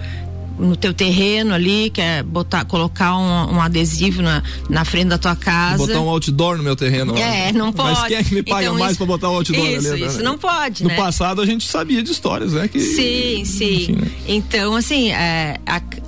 no 0.60 0.76
teu 0.76 0.92
terreno 0.92 1.54
ali, 1.54 1.90
quer 1.90 2.22
botar, 2.22 2.64
colocar 2.64 3.16
um, 3.16 3.54
um 3.54 3.60
adesivo 3.60 4.20
na, 4.20 4.42
na 4.68 4.84
frente 4.84 5.08
da 5.08 5.18
tua 5.18 5.34
casa. 5.34 5.78
Botar 5.78 6.00
um 6.00 6.08
outdoor 6.08 6.58
no 6.58 6.62
meu 6.62 6.76
terreno. 6.76 7.16
É, 7.16 7.52
não 7.52 7.72
pode. 7.72 7.98
Mas 7.98 8.08
quem 8.08 8.16
é 8.18 8.22
que 8.22 8.34
me 8.34 8.42
paga 8.42 8.64
então, 8.64 8.78
mais 8.78 8.96
para 8.96 9.06
botar 9.06 9.30
o 9.30 9.36
outdoor 9.36 9.66
isso, 9.66 9.92
ali? 9.92 10.02
Né? 10.02 10.06
Isso, 10.06 10.22
não 10.22 10.36
pode, 10.36 10.82
No 10.82 10.90
né? 10.90 10.96
passado 10.96 11.40
a 11.40 11.46
gente 11.46 11.66
sabia 11.66 12.02
de 12.02 12.12
histórias, 12.12 12.52
né? 12.52 12.68
Que, 12.68 12.78
sim, 12.80 13.44
sim. 13.44 13.74
Enfim, 13.74 13.92
né? 13.92 14.10
Então, 14.28 14.76
assim, 14.76 15.10
é, 15.10 15.56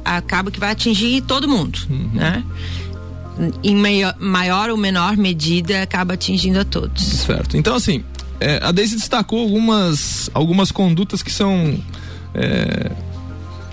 acaba 0.04 0.50
que 0.50 0.60
vai 0.60 0.70
atingir 0.70 1.22
todo 1.22 1.48
mundo, 1.48 1.78
uhum. 1.88 2.10
né? 2.12 2.44
Em 3.64 3.74
maior, 3.74 4.14
maior 4.18 4.68
ou 4.68 4.76
menor 4.76 5.16
medida, 5.16 5.82
acaba 5.82 6.14
atingindo 6.14 6.60
a 6.60 6.64
todos. 6.64 7.02
Certo. 7.02 7.56
Então, 7.56 7.74
assim, 7.74 8.04
é, 8.38 8.60
a 8.62 8.70
Deise 8.70 8.96
destacou 8.96 9.40
algumas, 9.40 10.30
algumas 10.34 10.70
condutas 10.70 11.22
que 11.22 11.32
são... 11.32 11.78
É, 12.34 12.90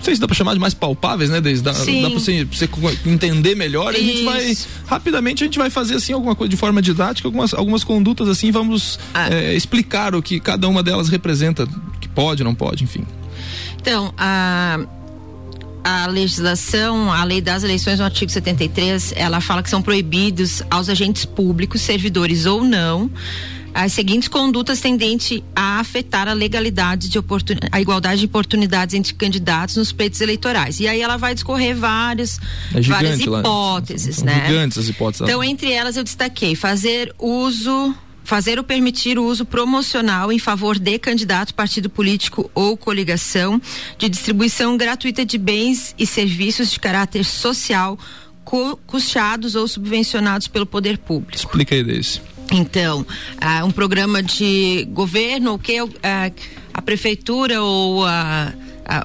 não 0.00 0.04
sei 0.04 0.14
se 0.14 0.20
dá 0.20 0.26
pra 0.26 0.34
chamar 0.34 0.54
de 0.54 0.60
mais 0.60 0.72
palpáveis, 0.72 1.28
né, 1.28 1.40
Desde 1.40 1.62
Dá, 1.62 1.74
Sim. 1.74 2.02
dá 2.02 2.10
pra 2.10 2.18
você, 2.18 2.44
pra 2.46 2.58
você 2.58 2.68
entender 3.06 3.54
melhor. 3.54 3.92
Isso. 3.94 4.02
A 4.02 4.06
gente 4.06 4.24
vai, 4.24 4.56
rapidamente, 4.86 5.44
a 5.44 5.46
gente 5.46 5.58
vai 5.58 5.68
fazer 5.68 5.94
assim 5.94 6.14
alguma 6.14 6.34
coisa 6.34 6.48
de 6.48 6.56
forma 6.56 6.80
didática, 6.80 7.28
algumas, 7.28 7.52
algumas 7.52 7.84
condutas 7.84 8.28
assim, 8.28 8.50
vamos 8.50 8.98
ah. 9.12 9.32
é, 9.32 9.54
explicar 9.54 10.14
o 10.14 10.22
que 10.22 10.40
cada 10.40 10.66
uma 10.68 10.82
delas 10.82 11.08
representa, 11.08 11.68
que 12.00 12.08
pode, 12.08 12.42
não 12.42 12.54
pode, 12.54 12.82
enfim. 12.82 13.04
Então, 13.78 14.12
a 14.16 14.80
a 15.82 16.06
legislação, 16.08 17.10
a 17.10 17.24
lei 17.24 17.40
das 17.40 17.64
eleições 17.64 17.98
no 17.98 18.04
artigo 18.04 18.30
73, 18.30 19.14
ela 19.16 19.40
fala 19.40 19.62
que 19.62 19.70
são 19.70 19.80
proibidos 19.80 20.62
aos 20.70 20.90
agentes 20.90 21.24
públicos, 21.24 21.80
servidores 21.80 22.44
ou 22.44 22.62
não, 22.62 23.10
as 23.74 23.92
seguintes 23.92 24.28
condutas 24.28 24.80
tendentes 24.80 25.42
a 25.54 25.80
afetar 25.80 26.28
a 26.28 26.32
legalidade 26.32 27.08
de 27.08 27.18
oportun... 27.18 27.54
a 27.70 27.80
igualdade 27.80 28.20
de 28.20 28.26
oportunidades 28.26 28.94
entre 28.94 29.14
candidatos 29.14 29.76
nos 29.76 29.92
pleitos 29.92 30.20
eleitorais. 30.20 30.80
E 30.80 30.88
aí 30.88 31.00
ela 31.00 31.16
vai 31.16 31.34
discorrer 31.34 31.76
várias, 31.76 32.40
é 32.74 32.80
várias 32.80 33.20
hipóteses, 33.20 34.18
lá. 34.18 34.24
né? 34.26 34.46
Gigantes 34.48 34.78
as 34.78 34.88
hipóteses. 34.88 35.22
Então, 35.22 35.42
entre 35.42 35.72
elas 35.72 35.96
eu 35.96 36.04
destaquei 36.04 36.54
fazer 36.54 37.14
uso 37.18 37.94
fazer 38.22 38.58
ou 38.58 38.64
permitir 38.64 39.18
o 39.18 39.24
uso 39.24 39.44
promocional 39.44 40.30
em 40.30 40.38
favor 40.38 40.78
de 40.78 40.98
candidato, 41.00 41.52
partido 41.52 41.90
político 41.90 42.48
ou 42.54 42.76
coligação 42.76 43.60
de 43.98 44.08
distribuição 44.08 44.76
gratuita 44.76 45.24
de 45.26 45.36
bens 45.36 45.96
e 45.98 46.06
serviços 46.06 46.70
de 46.70 46.78
caráter 46.78 47.24
social 47.24 47.98
custeados 48.86 49.54
ou 49.54 49.66
subvencionados 49.66 50.48
pelo 50.48 50.66
poder 50.66 50.98
público. 50.98 51.36
Explica 51.36 51.74
aí 51.74 51.84
desse. 51.84 52.20
Então, 52.52 53.00
uh, 53.02 53.64
um 53.64 53.70
programa 53.70 54.22
de 54.22 54.86
governo, 54.90 55.54
o 55.54 55.58
que 55.58 55.80
uh, 55.80 55.88
a 56.74 56.82
prefeitura 56.82 57.62
ou 57.62 58.04
a 58.04 58.52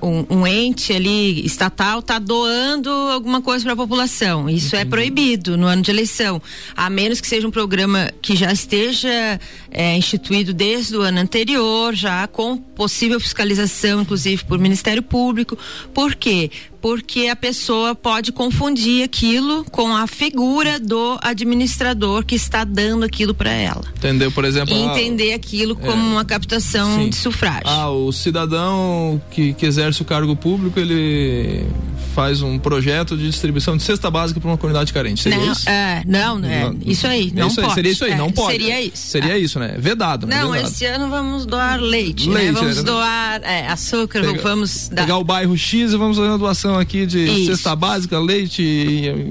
um, 0.02 0.40
um, 0.40 0.48
ente 0.48 0.92
ali 0.94 1.46
estatal 1.46 2.00
está 2.00 2.18
doando 2.18 2.90
alguma 2.90 3.42
coisa 3.42 3.64
para 3.64 3.74
a 3.74 3.75
população. 3.75 4.50
Isso 4.50 4.75
é 4.75 4.80
Entendi. 4.80 4.88
é 4.88 4.90
proibido 4.90 5.58
no 5.58 5.68
ano 5.68 5.82
de 5.82 5.92
eleição, 5.92 6.42
a 6.75 6.90
menos 6.90 7.22
que 7.22 7.28
seja 7.28 7.48
um 7.48 7.52
programa 7.52 8.12
que 8.22 8.36
já 8.36 8.52
esteja 8.52 9.40
é, 9.70 9.96
instituído 9.96 10.54
desde 10.54 10.98
o 10.98 11.02
ano 11.02 11.20
anterior, 11.20 11.94
já 11.94 12.28
com 12.28 12.58
possível 12.58 13.20
fiscalização, 13.20 14.02
inclusive 14.02 14.44
por 14.46 14.58
Ministério 14.58 15.04
Público. 15.04 15.58
Por 15.94 16.16
quê? 16.16 16.50
Porque 16.86 17.30
a 17.30 17.36
pessoa 17.36 17.96
pode 17.96 18.32
confundir 18.32 19.04
aquilo 19.04 19.65
com 19.72 19.96
a 19.96 20.06
figura 20.06 20.80
do 20.80 21.18
administrador 21.20 22.24
que 22.24 22.36
está 22.36 22.63
dando 22.63 23.04
aquilo 23.04 23.34
para 23.34 23.50
ela. 23.50 23.82
Entendeu? 23.96 24.32
Por 24.32 24.46
exemplo, 24.46 24.72
e 24.72 24.82
entender 24.82 25.34
aquilo 25.34 25.75
como 25.75 25.94
é, 25.94 26.12
uma 26.12 26.24
captação 26.24 26.98
sim. 26.98 27.10
de 27.10 27.15
sufrágio. 27.15 27.63
Ah, 27.65 27.89
o 27.89 28.12
cidadão 28.12 29.20
que, 29.32 29.54
que 29.56 29.65
exerce 29.65 30.04
o 30.04 30.06
cargo 30.06 30.36
público, 30.36 30.80
ele 30.80 31.65
faz 32.13 32.44
um 32.44 32.60
projeto 32.60 33.18
de 33.18 33.30
distribuição 33.30 33.75
de 33.75 33.82
cesta 33.82 34.12
básica 34.12 34.39
para 34.39 34.50
uma 34.50 34.58
comunidade 34.58 34.94
carente. 34.94 35.24
Seria 35.24 35.39
não, 35.39 35.51
isso? 35.51 35.68
É, 35.68 36.04
não, 36.06 36.46
é, 36.46 36.63
não, 36.65 36.77
isso 36.86 37.08
aí, 37.08 37.32
não 37.36 37.48
isso 37.48 37.56
pode. 37.56 37.68
Aí, 37.68 37.74
seria 37.74 37.92
isso 37.92 38.06
aí, 38.06 38.12
é, 38.12 38.15
não 38.15 38.32
pode. 38.32 38.51
Seria 38.51 38.82
isso. 38.82 39.08
Seria 39.08 39.34
é. 39.34 39.39
isso, 39.39 39.60
né? 39.60 39.75
Vedado. 39.80 40.27
Não, 40.27 40.51
vedado. 40.51 40.70
esse 40.70 40.86
ano 40.86 41.10
vamos 41.10 41.48
doar 41.48 41.80
leite, 41.80 42.30
né? 42.30 42.36
leite 42.36 42.54
né? 42.54 42.60
Vamos 42.62 42.84
doar 42.84 43.42
é, 43.44 43.68
açúcar, 43.68 44.22
Pega, 44.22 44.42
vamos 44.42 44.88
dar... 44.88 45.01
Pegar 45.01 45.18
o 45.18 45.24
bairro 45.24 45.58
X 45.58 45.92
e 45.92 45.98
vamos 45.98 46.15
fazer 46.15 46.30
uma 46.30 46.38
doação 46.38 46.75
aqui 46.77 47.05
de 47.05 47.25
Isso. 47.25 47.46
cesta 47.48 47.75
básica, 47.75 48.20
leite, 48.20 48.63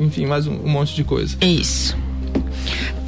enfim, 0.00 0.26
mais 0.26 0.46
um, 0.46 0.54
um 0.54 0.68
monte 0.68 0.94
de 0.94 1.04
coisa. 1.04 1.36
Isso. 1.40 1.96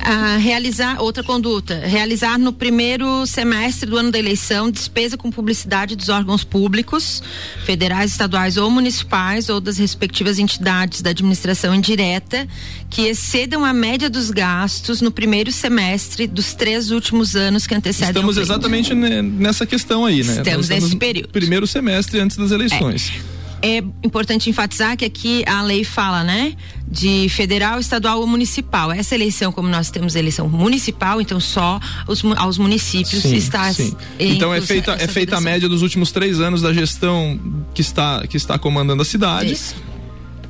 Ah, 0.08 0.36
realizar 0.36 1.02
outra 1.02 1.24
conduta, 1.24 1.80
realizar 1.84 2.38
no 2.38 2.52
primeiro 2.52 3.26
semestre 3.26 3.90
do 3.90 3.96
ano 3.96 4.12
da 4.12 4.16
eleição 4.16 4.70
despesa 4.70 5.16
com 5.16 5.32
publicidade 5.32 5.96
dos 5.96 6.08
órgãos 6.08 6.44
públicos, 6.44 7.20
federais, 7.64 8.12
estaduais 8.12 8.56
ou 8.56 8.70
municipais 8.70 9.48
ou 9.48 9.60
das 9.60 9.78
respectivas 9.78 10.38
entidades 10.38 11.02
da 11.02 11.10
administração 11.10 11.74
indireta 11.74 12.46
que 12.88 13.02
excedam 13.02 13.64
a 13.64 13.72
média 13.72 14.08
dos 14.08 14.30
gastos 14.30 15.00
no 15.00 15.10
primeiro 15.10 15.50
semestre 15.50 16.28
dos 16.28 16.54
três 16.54 16.92
últimos 16.92 17.34
anos 17.34 17.66
que 17.66 17.74
antecedem 17.74 18.10
Estamos 18.10 18.36
exatamente 18.36 18.94
nessa 18.94 19.66
questão 19.66 20.04
aí, 20.04 20.22
né? 20.22 20.36
Estamos, 20.38 20.66
estamos 20.66 20.84
nesse 20.84 20.96
período. 20.96 21.30
Primeiro 21.30 21.66
semestre 21.66 22.20
antes 22.20 22.36
das 22.36 22.52
eleições. 22.52 23.12
É 23.32 23.35
é 23.62 23.78
importante 24.02 24.50
enfatizar 24.50 24.96
que 24.96 25.04
aqui 25.04 25.44
a 25.46 25.62
lei 25.62 25.84
fala, 25.84 26.22
né? 26.22 26.54
De 26.88 27.28
federal, 27.28 27.80
estadual 27.80 28.20
ou 28.20 28.26
municipal. 28.26 28.92
Essa 28.92 29.14
eleição, 29.14 29.50
como 29.50 29.68
nós 29.68 29.90
temos 29.90 30.14
eleição 30.14 30.48
municipal, 30.48 31.20
então 31.20 31.40
só 31.40 31.80
os, 32.06 32.22
aos 32.36 32.58
municípios 32.58 33.22
sim, 33.22 33.36
está. 33.36 33.72
Sim. 33.72 33.96
Então 34.18 34.52
é 34.54 34.60
feita, 34.60 34.92
é 34.92 35.08
feita 35.08 35.36
a 35.36 35.40
média 35.40 35.68
dos 35.68 35.82
últimos 35.82 36.12
três 36.12 36.40
anos 36.40 36.62
da 36.62 36.72
gestão 36.72 37.40
que 37.74 37.80
está, 37.80 38.26
que 38.26 38.36
está 38.36 38.58
comandando 38.58 39.02
a 39.02 39.04
cidade. 39.04 39.52
Isso 39.52 39.74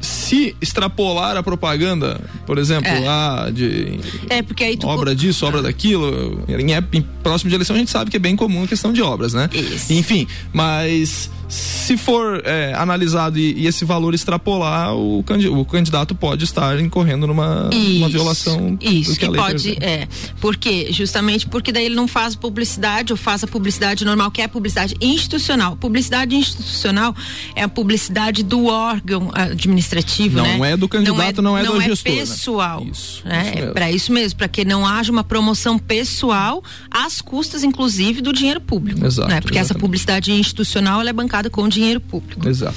se 0.01 0.55
extrapolar 0.61 1.37
a 1.37 1.43
propaganda, 1.43 2.21
por 2.47 2.59
exemplo, 2.59 2.89
é. 2.89 3.07
ah, 3.07 3.51
de 3.53 3.99
é, 4.29 4.43
porque 4.43 4.63
aí 4.63 4.77
tu... 4.77 4.87
obra 4.87 5.15
disso, 5.15 5.47
obra 5.47 5.63
daquilo, 5.63 6.43
em, 6.49 6.99
em, 6.99 7.03
próximo 7.23 7.49
de 7.49 7.57
eleição 7.57 7.75
a 7.75 7.79
gente 7.79 7.91
sabe 7.91 8.11
que 8.11 8.17
é 8.17 8.21
bem 8.21 8.37
comum 8.37 8.65
a 8.65 8.67
questão 8.67 8.93
de 8.93 9.03
obras, 9.03 9.33
né? 9.33 9.49
Isso. 9.53 9.93
Enfim, 9.93 10.27
mas 10.53 11.31
se 11.49 11.97
for 11.97 12.43
é, 12.45 12.75
analisado 12.75 13.38
e, 13.38 13.53
e, 13.61 13.67
esse 13.67 13.85
valor 13.85 14.15
extrapolar, 14.15 14.95
o, 14.95 15.21
o, 15.21 15.65
candidato 15.65 16.15
pode 16.15 16.45
estar 16.45 16.81
incorrendo 16.81 17.26
numa, 17.26 17.71
numa 17.71 18.09
violação 18.09 18.76
isso, 18.81 19.12
do 19.12 19.19
que, 19.19 19.29
que 19.29 19.37
pode, 19.37 19.76
prevê. 19.76 19.87
é. 19.87 20.09
Por 20.41 20.57
quê? 20.57 20.88
Justamente 20.91 21.47
porque 21.47 21.71
daí 21.71 21.85
ele 21.85 21.95
não 21.95 22.09
faz 22.09 22.35
publicidade 22.35 23.12
ou 23.12 23.17
faz 23.17 23.45
a 23.45 23.47
publicidade 23.47 24.05
normal, 24.05 24.31
que 24.31 24.41
é 24.41 24.45
a 24.45 24.49
publicidade 24.49 24.97
institucional. 25.00 25.76
Publicidade 25.76 26.35
institucional 26.35 27.15
é 27.55 27.62
a 27.62 27.69
publicidade 27.69 28.43
do 28.43 28.67
órgão 28.67 29.31
administrativo, 29.33 30.38
não 30.38 30.59
né? 30.59 30.73
é 30.73 30.76
do 30.76 30.88
candidato, 30.88 31.41
não 31.41 31.57
é, 31.57 31.62
não 31.62 31.71
é 31.71 31.75
do 31.75 31.81
não 31.81 31.81
gestor. 31.81 32.12
Não 32.12 32.19
é 32.19 32.21
pessoal. 32.21 32.85
Né? 32.85 32.91
Isso, 32.91 33.23
né? 33.25 33.53
isso 33.55 33.65
é 33.65 33.73
para 33.73 33.93
isso 33.93 34.12
mesmo, 34.12 34.38
para 34.38 34.49
que 34.49 34.65
não 34.65 34.85
haja 34.85 35.12
uma 35.12 35.23
promoção 35.23 35.79
pessoal 35.79 36.62
às 36.91 37.21
custas, 37.21 37.62
inclusive, 37.62 38.21
do 38.21 38.33
dinheiro 38.33 38.61
público. 38.61 39.07
Exato. 39.07 39.29
Né? 39.29 39.41
Porque 39.41 39.59
exatamente. 39.59 39.71
essa 39.71 39.79
publicidade 39.79 40.33
institucional 40.33 41.00
é 41.03 41.12
bancada 41.12 41.36
com 41.50 41.69
dinheiro 41.69 42.00
público. 42.00 42.49
Exato. 42.49 42.76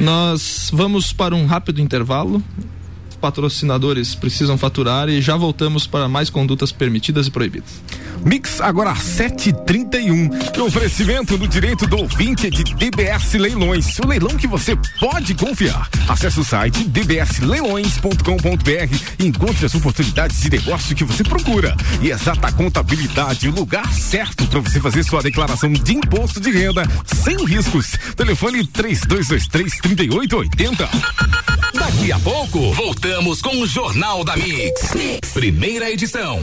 Nós 0.00 0.70
vamos 0.72 1.12
para 1.12 1.34
um 1.34 1.46
rápido 1.46 1.80
intervalo. 1.80 2.42
Patrocinadores 3.20 4.14
precisam 4.14 4.56
faturar 4.56 5.08
e 5.08 5.20
já 5.20 5.36
voltamos 5.36 5.86
para 5.86 6.08
mais 6.08 6.30
condutas 6.30 6.70
permitidas 6.70 7.26
e 7.26 7.30
proibidas. 7.30 7.82
Mix 8.24 8.60
agora 8.60 8.94
731. 8.94 10.28
O 10.58 10.66
oferecimento 10.66 11.36
do 11.36 11.48
direito 11.48 11.86
do 11.86 11.98
ouvinte 11.98 12.50
de 12.50 12.64
DBS 12.74 13.34
Leilões. 13.34 13.98
O 13.98 14.06
leilão 14.06 14.36
que 14.36 14.46
você 14.46 14.76
pode 14.98 15.34
confiar. 15.34 15.88
Acesse 16.08 16.40
o 16.40 16.44
site 16.44 16.84
dbsleilões.com.br 16.84 18.96
e 19.18 19.26
encontre 19.26 19.66
as 19.66 19.74
oportunidades 19.74 20.40
de 20.40 20.50
negócio 20.50 20.94
que 20.94 21.04
você 21.04 21.22
procura. 21.22 21.76
E 22.00 22.10
exata 22.10 22.52
contabilidade, 22.52 23.48
o 23.48 23.52
lugar 23.52 23.92
certo 23.92 24.46
para 24.46 24.60
você 24.60 24.80
fazer 24.80 25.02
sua 25.04 25.22
declaração 25.22 25.72
de 25.72 25.96
imposto 25.96 26.40
de 26.40 26.50
renda 26.50 26.82
sem 27.04 27.36
riscos. 27.44 27.92
Telefone 28.16 28.66
3223 28.66 29.78
3880. 29.78 30.88
Daqui 31.74 32.12
a 32.12 32.18
pouco, 32.18 32.72
voltamos 32.72 33.40
com 33.40 33.60
o 33.60 33.66
Jornal 33.66 34.24
da 34.24 34.36
mix. 34.36 34.94
mix. 34.94 35.32
Primeira 35.32 35.90
edição. 35.90 36.42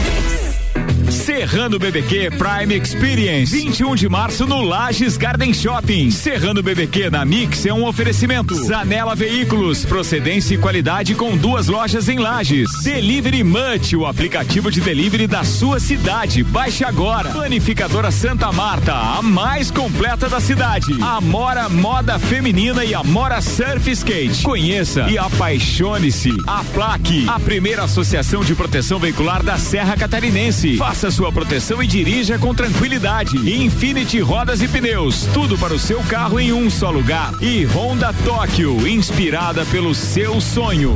Serrano 1.21 1.77
BBQ 1.77 2.31
Prime 2.31 2.75
Experience, 2.75 3.55
21 3.55 3.93
de 3.93 4.09
março 4.09 4.47
no 4.47 4.59
Lages 4.59 5.17
Garden 5.17 5.53
Shopping. 5.53 6.09
Serrano 6.09 6.63
BBQ 6.63 7.11
na 7.11 7.23
Mix 7.23 7.63
é 7.67 7.71
um 7.71 7.85
oferecimento. 7.85 8.55
Zanela 8.55 9.13
Veículos, 9.13 9.85
procedência 9.85 10.55
e 10.55 10.57
qualidade 10.57 11.13
com 11.13 11.37
duas 11.37 11.67
lojas 11.67 12.09
em 12.09 12.17
Lages. 12.17 12.67
Delivery 12.83 13.43
Munch, 13.43 13.95
o 13.95 14.07
aplicativo 14.07 14.71
de 14.71 14.81
delivery 14.81 15.27
da 15.27 15.43
sua 15.43 15.79
cidade. 15.79 16.43
Baixe 16.43 16.83
agora. 16.83 17.29
Planificadora 17.29 18.09
Santa 18.09 18.51
Marta, 18.51 18.91
a 18.91 19.21
mais 19.21 19.69
completa 19.69 20.27
da 20.27 20.39
cidade. 20.39 20.91
Amora 21.03 21.69
Moda 21.69 22.17
Feminina 22.17 22.83
e 22.83 22.95
Amora 22.95 23.41
Surf 23.41 23.91
Skate. 23.91 24.41
Conheça 24.41 25.07
e 25.07 25.19
apaixone-se. 25.19 26.31
A 26.47 26.63
Plaque, 26.73 27.29
a 27.29 27.39
primeira 27.39 27.83
associação 27.83 28.43
de 28.43 28.55
proteção 28.55 28.97
veicular 28.97 29.43
da 29.43 29.59
Serra 29.59 29.95
Catarinense. 29.95 30.77
Faça 30.77 31.11
sua 31.11 31.20
proteção 31.29 31.83
e 31.83 31.87
dirija 31.87 32.39
com 32.39 32.55
tranquilidade. 32.55 33.35
Infinity 33.35 34.21
Rodas 34.21 34.61
e 34.61 34.67
Pneus, 34.69 35.25
tudo 35.33 35.57
para 35.57 35.73
o 35.73 35.79
seu 35.79 36.01
carro 36.03 36.39
em 36.39 36.53
um 36.53 36.69
só 36.69 36.89
lugar. 36.89 37.33
E 37.41 37.65
Honda 37.65 38.13
Tóquio, 38.23 38.87
inspirada 38.87 39.65
pelo 39.65 39.93
seu 39.93 40.39
sonho. 40.39 40.95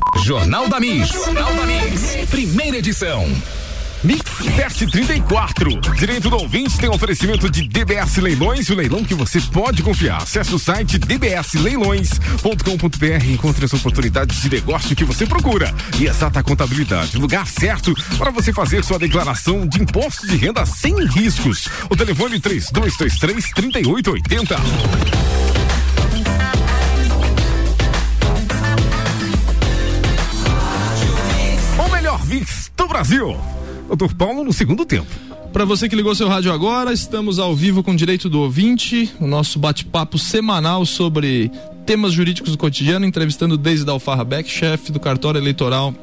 Jornal 0.23 0.69
da 0.69 0.79
Mix. 0.79 1.09
Jornal 1.09 1.53
da 1.55 1.65
Mix. 1.65 2.15
Primeira 2.29 2.77
edição. 2.77 3.27
Mix 4.03 4.23
734. 4.55 5.81
Direito 5.97 6.29
do 6.29 6.37
ouvinte 6.37 6.77
tem 6.77 6.89
oferecimento 6.89 7.49
de 7.49 7.67
DBS 7.67 8.17
Leilões, 8.17 8.69
o 8.69 8.75
leilão 8.75 9.03
que 9.03 9.15
você 9.15 9.41
pode 9.41 9.83
confiar. 9.83 10.21
Acesse 10.21 10.53
o 10.53 10.59
site 10.59 10.97
dbsleilões.com.br 10.97 13.25
e 13.25 13.33
encontre 13.33 13.65
as 13.65 13.73
oportunidades 13.73 14.41
de 14.41 14.49
negócio 14.49 14.95
que 14.95 15.03
você 15.03 15.25
procura. 15.25 15.73
E 15.99 16.05
exata 16.05 16.41
contabilidade, 16.43 17.17
lugar 17.17 17.47
certo 17.47 17.93
para 18.17 18.31
você 18.31 18.53
fazer 18.53 18.83
sua 18.83 18.99
declaração 18.99 19.67
de 19.67 19.81
imposto 19.81 20.27
de 20.27 20.35
renda 20.35 20.65
sem 20.65 20.93
riscos. 21.05 21.67
O 21.89 21.95
telefone 21.95 22.39
3223 22.39 23.51
3880. 23.51 25.60
Do 32.77 32.87
Brasil. 32.87 33.35
Doutor 33.89 34.13
Paulo 34.13 34.45
no 34.45 34.53
segundo 34.53 34.85
tempo. 34.85 35.09
Para 35.51 35.65
você 35.65 35.89
que 35.89 35.97
ligou 35.97 36.15
seu 36.15 36.29
rádio 36.29 36.53
agora, 36.53 36.93
estamos 36.93 37.39
ao 37.39 37.53
vivo 37.53 37.83
com 37.83 37.93
Direito 37.93 38.29
do 38.29 38.39
Ouvinte, 38.39 39.13
o 39.19 39.27
nosso 39.27 39.59
bate-papo 39.59 40.17
semanal 40.17 40.85
sobre 40.85 41.51
temas 41.85 42.13
jurídicos 42.13 42.51
do 42.51 42.57
cotidiano, 42.57 43.05
entrevistando 43.05 43.57
desde 43.57 43.89
Alfarra 43.89 44.23
Beck, 44.23 44.49
chefe 44.49 44.93
do 44.93 44.99
cartório 44.99 45.39
eleitoral 45.39 45.93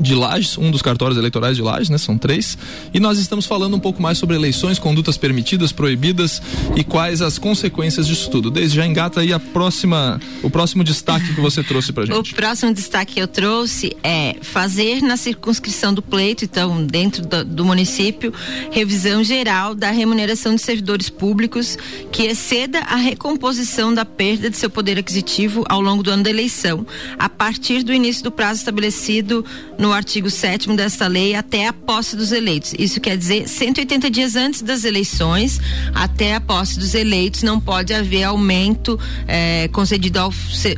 de 0.00 0.14
Lages, 0.14 0.56
um 0.58 0.70
dos 0.70 0.82
cartórios 0.82 1.18
eleitorais 1.18 1.56
de 1.56 1.62
Lages, 1.62 1.88
né? 1.88 1.98
São 1.98 2.16
três. 2.16 2.56
E 2.92 3.00
nós 3.00 3.18
estamos 3.18 3.46
falando 3.46 3.76
um 3.76 3.80
pouco 3.80 4.00
mais 4.00 4.18
sobre 4.18 4.36
eleições, 4.36 4.78
condutas 4.78 5.16
permitidas, 5.16 5.72
proibidas 5.72 6.40
e 6.76 6.84
quais 6.84 7.20
as 7.22 7.38
consequências 7.38 8.06
disso 8.06 8.30
tudo. 8.30 8.50
Desde 8.50 8.76
já 8.76 8.86
engata 8.86 9.20
aí 9.20 9.32
a 9.32 9.40
próxima, 9.40 10.20
o 10.42 10.50
próximo 10.50 10.84
destaque 10.84 11.34
que 11.34 11.40
você 11.40 11.62
trouxe 11.62 11.92
pra 11.92 12.04
gente. 12.06 12.32
O 12.32 12.34
próximo 12.34 12.72
destaque 12.72 13.14
que 13.14 13.20
eu 13.20 13.28
trouxe 13.28 13.96
é 14.02 14.36
fazer 14.42 15.02
na 15.02 15.16
circunscrição 15.16 15.92
do 15.92 16.02
pleito, 16.02 16.44
então 16.44 16.84
dentro 16.84 17.26
do, 17.26 17.44
do 17.44 17.64
município, 17.64 18.32
revisão 18.70 19.24
geral 19.24 19.74
da 19.74 19.90
remuneração 19.90 20.54
de 20.54 20.60
servidores 20.60 21.08
públicos 21.10 21.76
que 22.12 22.24
exceda 22.24 22.80
a 22.80 22.96
recomposição 22.96 23.92
da 23.92 24.04
perda 24.04 24.50
de 24.50 24.56
seu 24.56 24.70
poder 24.70 24.98
aquisitivo 24.98 25.64
ao 25.68 25.80
longo 25.80 26.02
do 26.02 26.10
ano 26.10 26.22
da 26.22 26.30
eleição, 26.30 26.86
a 27.18 27.28
partir 27.28 27.82
do 27.82 27.92
início 27.92 28.22
do 28.22 28.30
prazo 28.30 28.60
estabelecido 28.60 29.44
no 29.78 29.87
no 29.88 29.94
artigo 29.94 30.28
7 30.28 30.68
desta 30.76 31.06
lei 31.06 31.34
até 31.34 31.66
a 31.66 31.72
posse 31.72 32.14
dos 32.14 32.30
eleitos. 32.30 32.74
Isso 32.78 33.00
quer 33.00 33.16
dizer 33.16 33.48
180 33.48 34.10
dias 34.10 34.36
antes 34.36 34.60
das 34.60 34.84
eleições, 34.84 35.58
até 35.94 36.34
a 36.34 36.40
posse 36.40 36.78
dos 36.78 36.92
eleitos, 36.92 37.42
não 37.42 37.58
pode 37.58 37.94
haver 37.94 38.24
aumento 38.24 39.00
eh, 39.26 39.68
concedido 39.72 40.18
ao, 40.18 40.32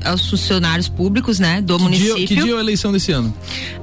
aos 0.05 0.31
funcionários 0.31 0.89
públicos, 0.89 1.41
né, 1.41 1.61
do 1.61 1.77
que 1.77 1.83
município. 1.83 2.17
Dia, 2.17 2.27
que 2.29 2.35
dia 2.37 2.55
é 2.55 2.57
a 2.57 2.61
eleição 2.61 2.93
desse 2.93 3.11
ano? 3.11 3.35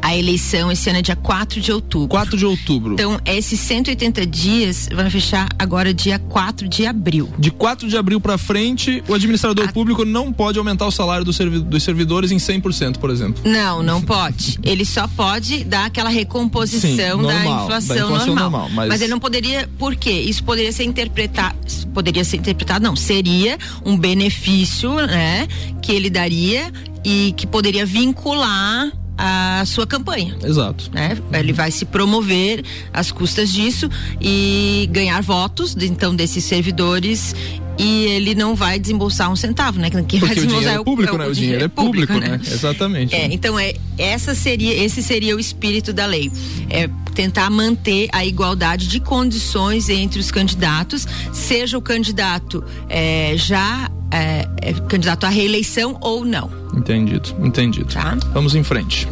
A 0.01 0.15
eleição 0.15 0.71
esse 0.71 0.89
ano 0.89 0.99
é 0.99 1.01
dia 1.01 1.15
4 1.17 1.59
de 1.59 1.73
outubro. 1.73 2.07
4 2.07 2.37
de 2.37 2.45
outubro. 2.45 2.93
Então, 2.93 3.19
esses 3.25 3.59
180 3.59 4.25
dias 4.25 4.87
vão 4.93 5.11
fechar 5.11 5.49
agora 5.59 5.93
dia 5.93 6.19
4 6.19 6.69
de 6.69 6.85
abril. 6.85 7.29
De 7.37 7.51
4 7.51 7.89
de 7.89 7.97
abril 7.97 8.21
para 8.21 8.37
frente, 8.37 9.03
o 9.09 9.13
administrador 9.13 9.67
a... 9.67 9.73
público 9.73 10.05
não 10.05 10.31
pode 10.31 10.57
aumentar 10.57 10.87
o 10.87 10.91
salário 10.91 11.25
do 11.25 11.33
servi 11.33 11.59
dos 11.59 11.83
servidores 11.83 12.31
em 12.31 12.37
100%, 12.37 12.97
por 12.97 13.09
exemplo. 13.09 13.41
Não, 13.43 13.83
não 13.83 14.01
pode. 14.01 14.57
Ele 14.63 14.85
só 14.85 15.05
pode 15.17 15.63
dar 15.63 15.86
aquela 15.86 16.10
recomposição 16.10 17.17
Sim, 17.17 17.23
normal, 17.23 17.32
da, 17.32 17.63
inflação 17.63 17.95
da 17.95 18.03
inflação 18.03 18.36
normal. 18.36 18.51
normal 18.51 18.69
mas... 18.71 18.89
mas... 18.89 19.01
ele 19.01 19.10
não 19.10 19.19
poderia, 19.19 19.67
por 19.80 19.95
quê? 19.95 20.12
Isso 20.12 20.43
poderia 20.43 20.71
ser 20.71 20.84
interpretado, 20.84 21.58
poderia 21.91 22.23
ser 22.23 22.38
interpretado, 22.38 22.84
não, 22.84 22.95
seria 22.95 23.58
um 23.84 23.97
benefício, 23.97 24.93
né, 25.08 25.47
que 25.82 25.91
ele 25.91 26.12
daria 26.12 26.71
e 27.03 27.34
que 27.36 27.47
poderia 27.47 27.84
vincular 27.84 28.91
a 29.17 29.63
sua 29.65 29.88
campanha. 29.88 30.38
Exato. 30.43 30.91
Né? 30.93 31.17
Ele 31.34 31.51
vai 31.51 31.71
se 31.71 31.86
promover 31.86 32.63
às 32.93 33.12
custas 33.12 33.51
disso 33.51 33.89
e 34.21 34.88
ganhar 34.91 35.23
votos, 35.23 35.75
então, 35.75 36.15
desses 36.15 36.43
servidores 36.43 37.34
e 37.77 38.05
ele 38.05 38.33
não 38.33 38.55
vai 38.55 38.79
desembolsar 38.79 39.31
um 39.31 39.35
centavo, 39.35 39.79
né? 39.79 39.89
Quem 40.07 40.19
vai 40.19 40.33
desembolsar 40.33 40.73
é 40.73 40.79
o 40.79 40.83
público, 40.83 41.13
é 41.13 41.15
o, 41.15 41.19
né? 41.19 41.27
O, 41.27 41.33
dinheiro, 41.33 41.63
é 41.63 41.67
público, 41.67 42.13
público 42.13 42.31
né? 42.31 42.37
né? 42.37 42.43
Exatamente. 42.43 43.15
É, 43.15 43.25
então 43.31 43.59
é 43.59 43.73
essa 43.97 44.33
seria 44.33 44.73
esse 44.73 45.01
seria 45.03 45.35
o 45.35 45.39
espírito 45.39 45.93
da 45.93 46.05
lei, 46.05 46.31
é 46.69 46.89
tentar 47.13 47.49
manter 47.49 48.09
a 48.11 48.25
igualdade 48.25 48.87
de 48.87 48.99
condições 48.99 49.89
entre 49.89 50.19
os 50.19 50.31
candidatos, 50.31 51.07
seja 51.33 51.77
o 51.77 51.81
candidato 51.81 52.63
é, 52.89 53.33
já 53.35 53.89
é, 54.11 54.47
é, 54.61 54.73
candidato 54.87 55.25
à 55.25 55.29
reeleição 55.29 55.97
ou 56.01 56.23
não. 56.23 56.49
Entendido, 56.75 57.35
entendido. 57.43 57.93
Tá? 57.93 58.17
Vamos 58.33 58.55
em 58.55 58.63
frente. 58.63 59.07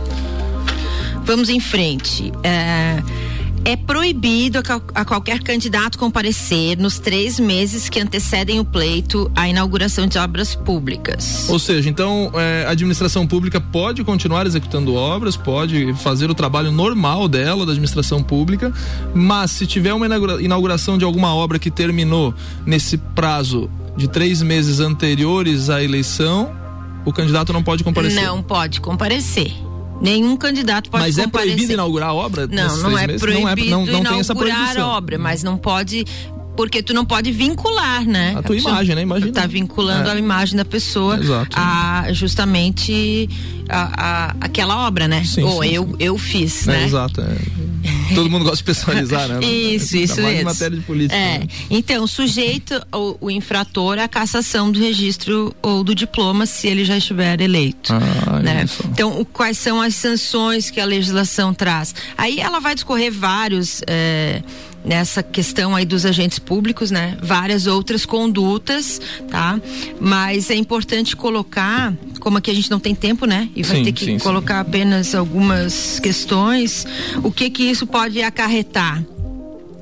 Vamos 1.23 1.49
em 1.49 1.59
frente. 1.59 2.31
É, 2.43 3.01
É 3.67 3.75
proibido 3.75 4.59
a, 4.59 5.01
a, 5.01 5.03
qualquer 5.03 5.41
candidato 5.41 5.97
comparecer 5.97 6.77
nos 6.77 6.99
três 6.99 7.39
meses 7.39 7.89
que 7.89 7.99
antecedem 7.99 8.59
o 8.59 8.63
pleito 8.63 9.31
à 9.35 9.49
inauguração 9.49 10.05
de 10.05 10.19
obras 10.19 10.53
públicas. 10.53 11.49
Ou 11.49 11.57
seja, 11.57 11.89
então 11.89 12.31
é, 12.35 12.65
a 12.67 12.69
administração 12.69 13.25
pública 13.25 13.59
pode 13.59 14.03
continuar 14.03 14.45
executando 14.45 14.93
obras, 14.93 15.35
pode 15.35 15.95
fazer 15.95 16.29
o 16.29 16.35
trabalho 16.35 16.71
normal 16.71 17.27
dela, 17.27 17.65
da 17.65 17.71
administração 17.71 18.21
pública, 18.21 18.71
mas 19.15 19.49
se 19.49 19.65
tiver 19.65 19.95
uma 19.95 20.05
inauguração 20.39 20.95
de 20.95 21.03
alguma 21.03 21.33
obra 21.33 21.57
que 21.57 21.71
terminou 21.71 22.35
nesse 22.67 22.99
prazo 22.99 23.67
de 23.97 24.07
três 24.07 24.43
meses 24.43 24.79
anteriores 24.79 25.71
à 25.71 25.83
eleição, 25.83 26.55
o 27.03 27.11
candidato 27.11 27.51
não 27.51 27.63
pode 27.63 27.83
comparecer. 27.83 28.23
Não 28.23 28.43
pode 28.43 28.79
comparecer. 28.79 29.64
Nenhum 30.01 30.35
candidato 30.35 30.89
pode 30.89 31.03
mas 31.03 31.15
comparecer. 31.15 31.31
Mas 31.33 31.43
é 31.43 31.55
proibido 31.55 31.73
inaugurar 31.73 32.13
obra? 32.13 32.47
Não, 32.47 32.77
não 32.77 32.97
é, 32.97 33.07
proibido 33.17 33.69
não 33.69 33.83
é 33.83 33.91
não, 33.91 34.03
não 34.03 34.21
inaugurar 34.21 34.79
obra, 34.79 35.17
mas 35.17 35.43
não 35.43 35.57
pode 35.57 36.05
porque 36.55 36.81
tu 36.81 36.93
não 36.93 37.05
pode 37.05 37.31
vincular, 37.31 38.05
né? 38.05 38.33
A 38.37 38.41
tua 38.41 38.55
a 38.55 38.59
imagem, 38.59 38.95
né? 38.95 39.01
Imagina. 39.01 39.31
Tá 39.33 39.45
vinculando 39.45 40.09
é. 40.09 40.13
a 40.13 40.15
imagem 40.15 40.55
da 40.55 40.65
pessoa 40.65 41.17
Exato. 41.17 41.57
a 41.59 42.07
justamente 42.13 43.29
a, 43.67 44.29
a, 44.29 44.35
aquela 44.39 44.87
obra, 44.87 45.07
né? 45.07 45.23
Sim, 45.25 45.43
Ou 45.43 45.63
sim, 45.63 45.69
eu, 45.69 45.83
sim. 45.85 45.95
eu 45.99 46.17
fiz, 46.17 46.67
é, 46.67 46.71
né? 46.71 46.85
Exato. 46.85 47.21
É. 47.21 47.37
Todo 48.13 48.29
mundo 48.29 48.43
gosta 48.43 48.57
de 48.57 48.63
personalizar, 48.63 49.27
né? 49.27 49.39
isso, 49.45 49.97
isso 49.97 50.21
mesmo. 50.21 50.45
matéria 50.45 50.77
de 50.77 50.83
política. 50.83 51.15
É. 51.15 51.39
Né? 51.39 51.47
Então, 51.69 52.05
sujeito 52.05 52.79
o, 52.93 53.17
o, 53.21 53.31
infrator 53.31 53.97
à 53.97 54.07
cassação 54.07 54.71
do 54.71 54.79
registro 54.79 55.55
ou 55.61 55.83
do 55.83 55.95
diploma 55.95 56.45
se 56.45 56.67
ele 56.67 56.85
já 56.85 56.97
estiver 56.97 57.41
eleito. 57.41 57.93
Ah, 57.93 58.39
né? 58.39 58.65
Então, 58.85 59.19
o, 59.19 59.25
quais 59.25 59.57
são 59.57 59.81
as 59.81 59.95
sanções 59.95 60.69
que 60.69 60.79
a 60.79 60.85
legislação 60.85 61.53
traz? 61.53 61.95
Aí 62.17 62.39
ela 62.39 62.59
vai 62.59 62.75
discorrer 62.75 63.11
vários. 63.11 63.81
É, 63.87 64.41
nessa 64.85 65.23
questão 65.23 65.75
aí 65.75 65.83
dos 65.83 66.05
agentes 66.05 66.39
públicos, 66.39 66.91
né? 66.91 67.17
Várias 67.21 67.67
outras 67.67 68.05
condutas, 68.05 69.01
tá? 69.29 69.59
Mas 69.99 70.49
é 70.49 70.55
importante 70.55 71.15
colocar, 71.15 71.93
como 72.19 72.37
aqui 72.37 72.51
a 72.51 72.53
gente 72.53 72.69
não 72.69 72.79
tem 72.79 72.93
tempo, 72.93 73.25
né? 73.25 73.49
E 73.55 73.63
vai 73.63 73.77
sim, 73.77 73.83
ter 73.83 73.91
que 73.91 74.05
sim, 74.05 74.17
colocar 74.19 74.63
sim. 74.63 74.69
apenas 74.69 75.15
algumas 75.15 75.99
questões, 75.99 76.85
o 77.23 77.31
que 77.31 77.49
que 77.49 77.63
isso 77.63 77.87
pode 77.87 78.21
acarretar? 78.21 79.03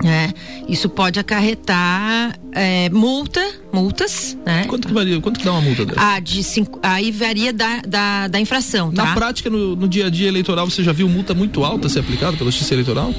É, 0.05 0.33
isso 0.67 0.89
pode 0.89 1.17
acarretar 1.17 2.37
é, 2.51 2.89
multa, 2.89 3.41
multas, 3.71 4.37
né? 4.45 4.65
Quanto 4.65 4.87
que 4.87 4.93
varia? 4.93 5.19
Quanto 5.21 5.39
que 5.39 5.45
dá 5.45 5.53
uma 5.53 5.61
multa 5.61 5.85
dessa? 5.85 5.99
Ah, 6.01 6.19
de 6.19 6.43
cinco, 6.43 6.77
aí 6.83 7.09
varia 7.09 7.53
da, 7.53 7.81
da, 7.87 8.27
da 8.27 8.39
infração, 8.39 8.91
tá? 8.91 9.05
Na 9.05 9.13
prática, 9.13 9.49
no, 9.49 9.77
no, 9.77 9.87
dia 9.87 10.07
a 10.07 10.09
dia 10.09 10.27
eleitoral, 10.27 10.69
você 10.69 10.83
já 10.83 10.91
viu 10.91 11.07
multa 11.07 11.33
muito 11.33 11.63
alta 11.63 11.87
ser 11.87 11.99
aplicada 11.99 12.35
pela 12.35 12.51
Justiça 12.51 12.73
Eleitoral? 12.73 13.13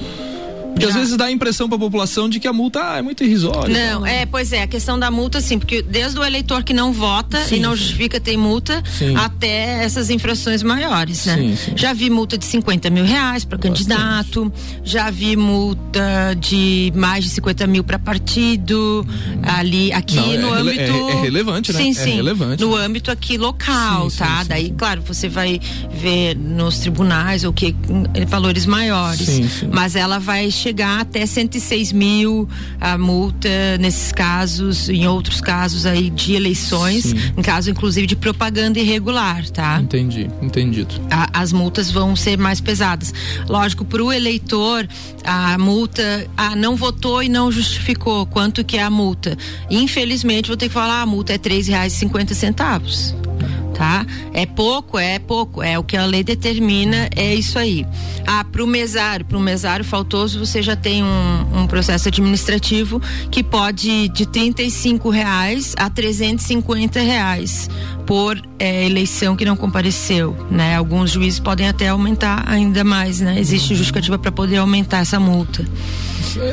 Porque 0.75 0.87
Já. 0.87 0.89
às 0.89 0.95
vezes 0.95 1.17
dá 1.17 1.27
a 1.27 1.31
impressão 1.31 1.69
para 1.69 1.77
a 1.77 1.81
população 1.81 2.29
de 2.29 2.41
que 2.41 2.49
a 2.49 2.53
multa 2.53 2.81
ah, 2.83 2.99
é 2.99 3.03
muito 3.03 3.23
irrisória. 3.23 3.73
Não, 3.73 4.01
então. 4.01 4.07
é, 4.07 4.27
pois 4.27 4.53
é, 4.53 4.63
a 4.63 4.67
questão 4.67 4.99
da 4.99 5.11
multa, 5.11 5.41
sim, 5.41 5.59
porque 5.59 5.81
desde 5.83 6.19
o 6.19 6.25
eleitor 6.25 6.65
que 6.65 6.75
não 6.75 6.93
vota 6.93 7.41
sim, 7.45 7.57
e 7.57 7.61
não 7.61 7.77
justifica 7.77 8.19
tem 8.19 8.37
multa, 8.37 8.83
sim. 8.99 9.15
até 9.17 9.85
essas 9.85 10.11
infrações 10.11 10.63
maiores, 10.63 11.27
né? 11.27 11.57
Sim, 11.57 11.73
já 11.77 11.93
vi 11.93 12.11
multa 12.11 12.37
de 12.37 12.45
50 12.45 12.91
mil 12.91 13.05
reais 13.05 13.45
para 13.45 13.57
candidato, 13.57 14.53
já 14.83 15.11
vi 15.11 15.37
multa 15.37 16.35
de 16.39 16.93
mais 16.95 17.25
de 17.25 17.31
50 17.31 17.67
mil 17.67 17.85
para 17.85 17.99
partido, 17.99 19.07
hum. 19.09 19.41
ali, 19.43 19.93
aqui 19.93 20.17
não, 20.17 20.51
no 20.51 20.55
é, 20.57 20.59
âmbito. 20.59 20.81
É, 20.81 21.13
é, 21.13 21.21
relevante, 21.21 21.73
né? 21.73 21.79
Sim, 21.81 21.91
é 21.91 21.95
sim. 21.95 22.17
relevante. 22.17 22.63
No 22.63 22.75
âmbito 22.75 23.11
aqui 23.11 23.39
local, 23.39 24.11
tá? 24.11 24.43
Daí, 24.45 24.71
claro, 24.77 25.03
você 25.03 25.29
vai 25.29 25.61
ver 25.93 26.37
nos 26.37 26.79
tribunais 26.79 27.45
o 27.45 27.53
que 27.53 27.75
valores 28.27 28.67
maiores. 28.67 29.63
Mas 29.73 29.95
ela 29.95 30.19
vai 30.19 30.51
chegar 30.65 31.01
até 31.01 31.27
106 31.27 31.93
mil 31.93 32.49
a 32.81 32.97
multa 32.97 33.77
nesses 33.79 34.11
casos, 34.13 34.89
em 34.89 35.07
outros 35.07 35.41
casos 35.43 35.85
aí 35.85 36.09
de 36.09 36.33
eleições, 36.33 37.05
Sim. 37.05 37.17
em 37.37 37.43
caso 37.43 37.71
inclusive 37.71 38.07
de 38.07 38.17
propaganda 38.17 38.79
irregular, 38.79 39.47
tá? 39.51 39.79
Entendi, 39.79 40.31
entendido. 40.41 40.95
A, 41.11 41.41
as 41.41 41.53
multas 41.53 41.91
vão 41.91 42.17
ser 42.17 42.39
mais 42.39 42.63
pesadas. 42.63 43.13
Lógico, 43.47 43.85
para 43.85 44.03
o 44.03 44.11
eleitor, 44.11 44.89
a 45.23 45.59
multa, 45.59 46.27
ah, 46.35 46.57
não 46.57 46.77
votou 46.77 47.23
e 47.23 47.29
não 47.29 47.53
justificou 47.53 48.25
quanto 48.25 48.65
que 48.65 48.79
é 48.79 48.83
a 48.83 48.91
multa. 48.91 49.37
Infelizmente, 49.71 50.49
vou 50.49 50.57
ter 50.57 50.69
que 50.69 50.75
falar, 50.75 51.03
a 51.03 51.07
multa 51.07 51.35
é 51.35 51.39
três 51.39 51.69
reais 51.69 51.93
e 51.93 51.97
cinquenta 51.97 52.35
centavos 52.35 53.15
tá? 53.75 54.07
É 54.33 54.47
pouco, 54.47 54.99
é 54.99 55.19
pouco, 55.19 55.63
é 55.63 55.79
o 55.79 55.83
que 55.83 55.97
a 55.97 56.07
lei 56.07 56.23
determina, 56.23 57.09
é 57.15 57.35
isso 57.35 57.59
aí. 57.59 57.87
Ah, 58.27 58.45
para 58.45 58.63
o 58.63 58.67
mesário, 58.67 59.27
para 59.27 59.37
o 59.37 59.41
mesário 59.41 59.85
faltoso, 59.85 60.39
você 60.39 60.63
já 60.63 60.77
tem 60.77 61.03
um, 61.03 61.61
um, 61.61 61.67
processo 61.67 62.09
administrativo 62.09 63.01
que 63.31 63.43
pode 63.43 64.09
de 64.09 64.27
35 64.27 65.11
reais 65.11 65.75
a 65.77 65.91
350 65.91 67.01
reais 67.01 67.69
por 68.07 68.41
é, 68.59 68.87
eleição 68.87 69.37
que 69.37 69.45
não 69.45 69.57
compareceu, 69.57 70.37
né? 70.51 70.77
Alguns 70.77 71.11
juízes 71.11 71.41
podem 71.41 71.69
até 71.69 71.89
aumentar 71.89 72.45
ainda 72.47 72.85
mais, 72.85 73.21
né? 73.21 73.39
Existe 73.39 73.75
justificativa 73.75 74.19
para 74.19 74.31
poder 74.31 74.59
aumentar 74.59 74.99
essa 74.99 75.19
multa. 75.19 75.65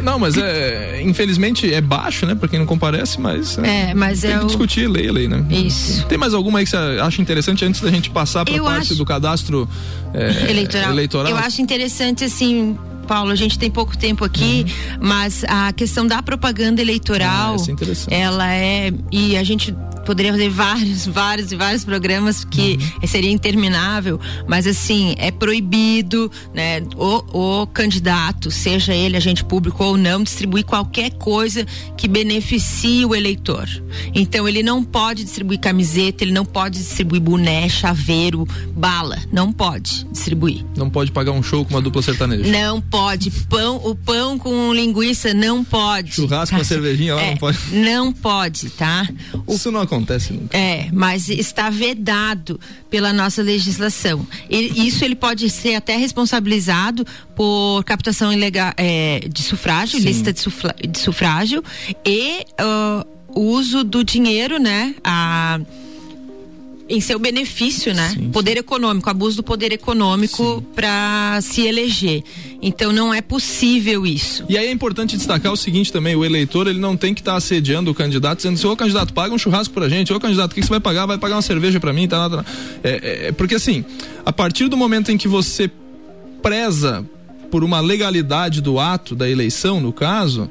Não, 0.04 0.20
mas 0.20 0.38
é 0.38 1.02
infelizmente 1.02 1.74
é 1.74 1.82
baixo, 1.82 2.26
né, 2.26 2.36
para 2.36 2.48
quem 2.48 2.60
não 2.60 2.66
comparece, 2.66 3.20
mas 3.20 3.58
é, 3.58 3.90
é 3.90 3.94
mas 3.94 4.22
tem 4.22 4.32
é 4.32 4.38
que 4.38 4.44
o... 4.44 4.48
discutir 4.48 4.88
lei, 4.88 5.10
lei, 5.12 5.28
né? 5.28 5.44
Isso. 5.50 6.06
Tem 6.06 6.18
mais 6.18 6.34
alguma 6.34 6.60
aí 6.60 6.66
que 6.66 6.72
você 6.72 6.78
acha 6.78 7.22
interessante 7.22 7.66
antes 7.66 7.82
da 7.82 7.90
gente 7.90 8.10
passar 8.10 8.46
para 8.46 8.62
parte 8.62 8.82
acho... 8.82 8.96
do 8.96 9.06
cadastro 9.06 9.68
é, 10.14 10.46
eleitoral. 10.52 10.92
eleitoral? 10.92 11.32
Eu 11.32 11.38
acho 11.38 11.62
interessante 11.62 12.24
assim 12.24 12.78
Paulo, 13.12 13.32
a 13.32 13.36
gente 13.36 13.60
tem 13.60 13.70
pouco 13.70 13.98
tempo 13.98 14.24
aqui, 14.24 14.66
uhum. 14.66 15.00
mas 15.02 15.44
a 15.44 15.74
questão 15.74 16.08
da 16.08 16.24
propaganda 16.24 16.82
eleitoral, 16.82 17.58
ah, 17.60 18.10
é 18.10 18.22
ela 18.22 18.54
é 18.54 18.94
e 19.12 19.36
a 19.36 19.44
gente 19.44 19.76
poderia 20.06 20.32
fazer 20.32 20.50
vários, 20.50 21.06
vários 21.06 21.52
e 21.52 21.56
vários 21.58 21.84
programas 21.84 22.46
que 22.46 22.80
uhum. 23.02 23.08
seria 23.08 23.30
interminável, 23.30 24.20
mas 24.48 24.66
assim, 24.66 25.14
é 25.18 25.30
proibido, 25.30 26.32
né, 26.54 26.82
o, 26.96 27.62
o 27.62 27.68
candidato, 27.68 28.50
seja 28.50 28.94
ele 28.94 29.18
agente 29.18 29.44
público 29.44 29.84
ou 29.84 29.98
não, 29.98 30.24
distribuir 30.24 30.66
qualquer 30.66 31.12
coisa 31.12 31.66
que 31.98 32.08
beneficie 32.08 33.06
o 33.06 33.14
eleitor. 33.14 33.68
Então 34.16 34.48
ele 34.48 34.64
não 34.64 34.84
pode 34.84 35.26
distribuir 35.26 35.60
camiseta, 35.60 36.24
ele 36.24 36.32
não 36.32 36.46
pode 36.46 36.80
distribuir 36.80 37.22
boné, 37.22 37.68
chaveiro, 37.68 38.48
bala, 38.74 39.20
não 39.32 39.52
pode 39.52 40.06
distribuir. 40.12 40.66
Não 40.78 40.90
pode 40.90 41.12
pagar 41.12 41.34
um 41.34 41.44
show 41.44 41.66
com 41.66 41.74
uma 41.74 41.82
dupla 41.82 42.02
sertaneja. 42.02 42.50
Não 42.50 42.80
pode. 42.82 43.01
Pão, 43.50 43.82
o 43.84 43.96
pão 43.96 44.38
com 44.38 44.74
linguiça 44.74 45.34
não 45.34 45.64
pode. 45.64 46.14
Churrasco 46.14 46.56
com 46.56 46.64
cervejinha 46.64 47.16
lá 47.16 47.22
é, 47.22 47.30
não 47.32 47.38
pode. 47.38 47.58
Não 47.72 48.14
pode, 48.14 48.70
tá? 48.72 49.08
O, 49.46 49.54
Isso 49.54 49.72
não 49.72 49.82
acontece 49.82 50.34
nunca. 50.34 50.58
É, 50.58 50.90
mas 50.92 51.30
está 51.30 51.70
vedado 51.70 52.60
pela 52.90 53.14
nossa 53.14 53.42
legislação. 53.42 54.26
Isso 54.50 55.04
ele 55.04 55.16
pode 55.16 55.50
ser 55.50 55.76
até 55.76 55.96
responsabilizado 55.96 57.06
por 57.36 57.84
captação 57.84 58.32
ilegal 58.32 58.74
é, 58.78 59.28
de 59.28 59.42
sufrágio, 59.42 60.00
Sim. 60.00 60.06
lista 60.06 60.34
de, 60.34 60.40
sufla, 60.40 60.76
de 60.88 61.00
sufrágio 61.00 61.64
e 62.06 62.46
uh, 62.60 63.40
uso 63.40 63.84
do 63.84 64.04
dinheiro, 64.04 64.60
né? 64.60 64.96
A 65.04 65.60
em 66.92 67.00
seu 67.00 67.18
benefício, 67.18 67.94
né? 67.94 68.10
Sim, 68.10 68.30
poder 68.32 68.54
sim. 68.54 68.60
econômico, 68.60 69.10
abuso 69.10 69.38
do 69.38 69.44
poder 69.44 69.72
econômico 69.72 70.62
para 70.76 71.40
se 71.42 71.62
eleger. 71.62 72.22
Então 72.62 72.92
não 72.92 73.14
é 73.14 73.22
possível 73.22 74.06
isso. 74.06 74.44
E 74.50 74.58
aí 74.58 74.68
é 74.68 74.72
importante 74.72 75.16
destacar 75.16 75.54
o 75.54 75.56
seguinte 75.56 75.92
também, 75.92 76.16
o 76.16 76.26
eleitor 76.26 76.68
ele 76.68 76.80
não 76.80 76.98
tem 76.98 77.14
que 77.14 77.22
estar 77.22 77.32
tá 77.32 77.38
assediando 77.38 77.90
o 77.90 77.96
candidato, 77.96 78.38
dizendo 78.38 78.56
assim, 78.56 78.68
ô 78.68 78.76
candidato, 78.76 79.14
paga 79.14 79.34
um 79.34 79.38
churrasco 79.38 79.74
pra 79.74 79.88
gente, 79.88 80.12
ô 80.12 80.20
candidato, 80.20 80.52
o 80.52 80.56
que 80.56 80.62
você 80.62 80.70
vai 80.70 80.82
pagar? 80.82 81.06
Vai 81.06 81.18
pagar 81.18 81.36
uma 81.36 81.42
cerveja 81.42 81.80
para 81.80 81.94
mim, 81.94 82.08
tá, 82.10 82.30
tá, 82.30 82.44
tá. 82.44 82.46
É, 82.84 82.90
é, 82.90 83.28
é, 83.28 83.32
porque 83.32 83.56
assim, 83.56 83.86
a 84.26 84.34
partir 84.34 84.68
do 84.68 84.76
momento 84.76 85.12
em 85.12 85.18
que 85.18 85.30
você 85.30 85.72
preza 86.42 87.06
por 87.50 87.64
uma 87.64 87.80
legalidade 87.80 88.62
do 88.62 88.80
ato 88.80 89.16
da 89.16 89.30
eleição, 89.30 89.80
no 89.80 89.94
caso, 89.94 90.50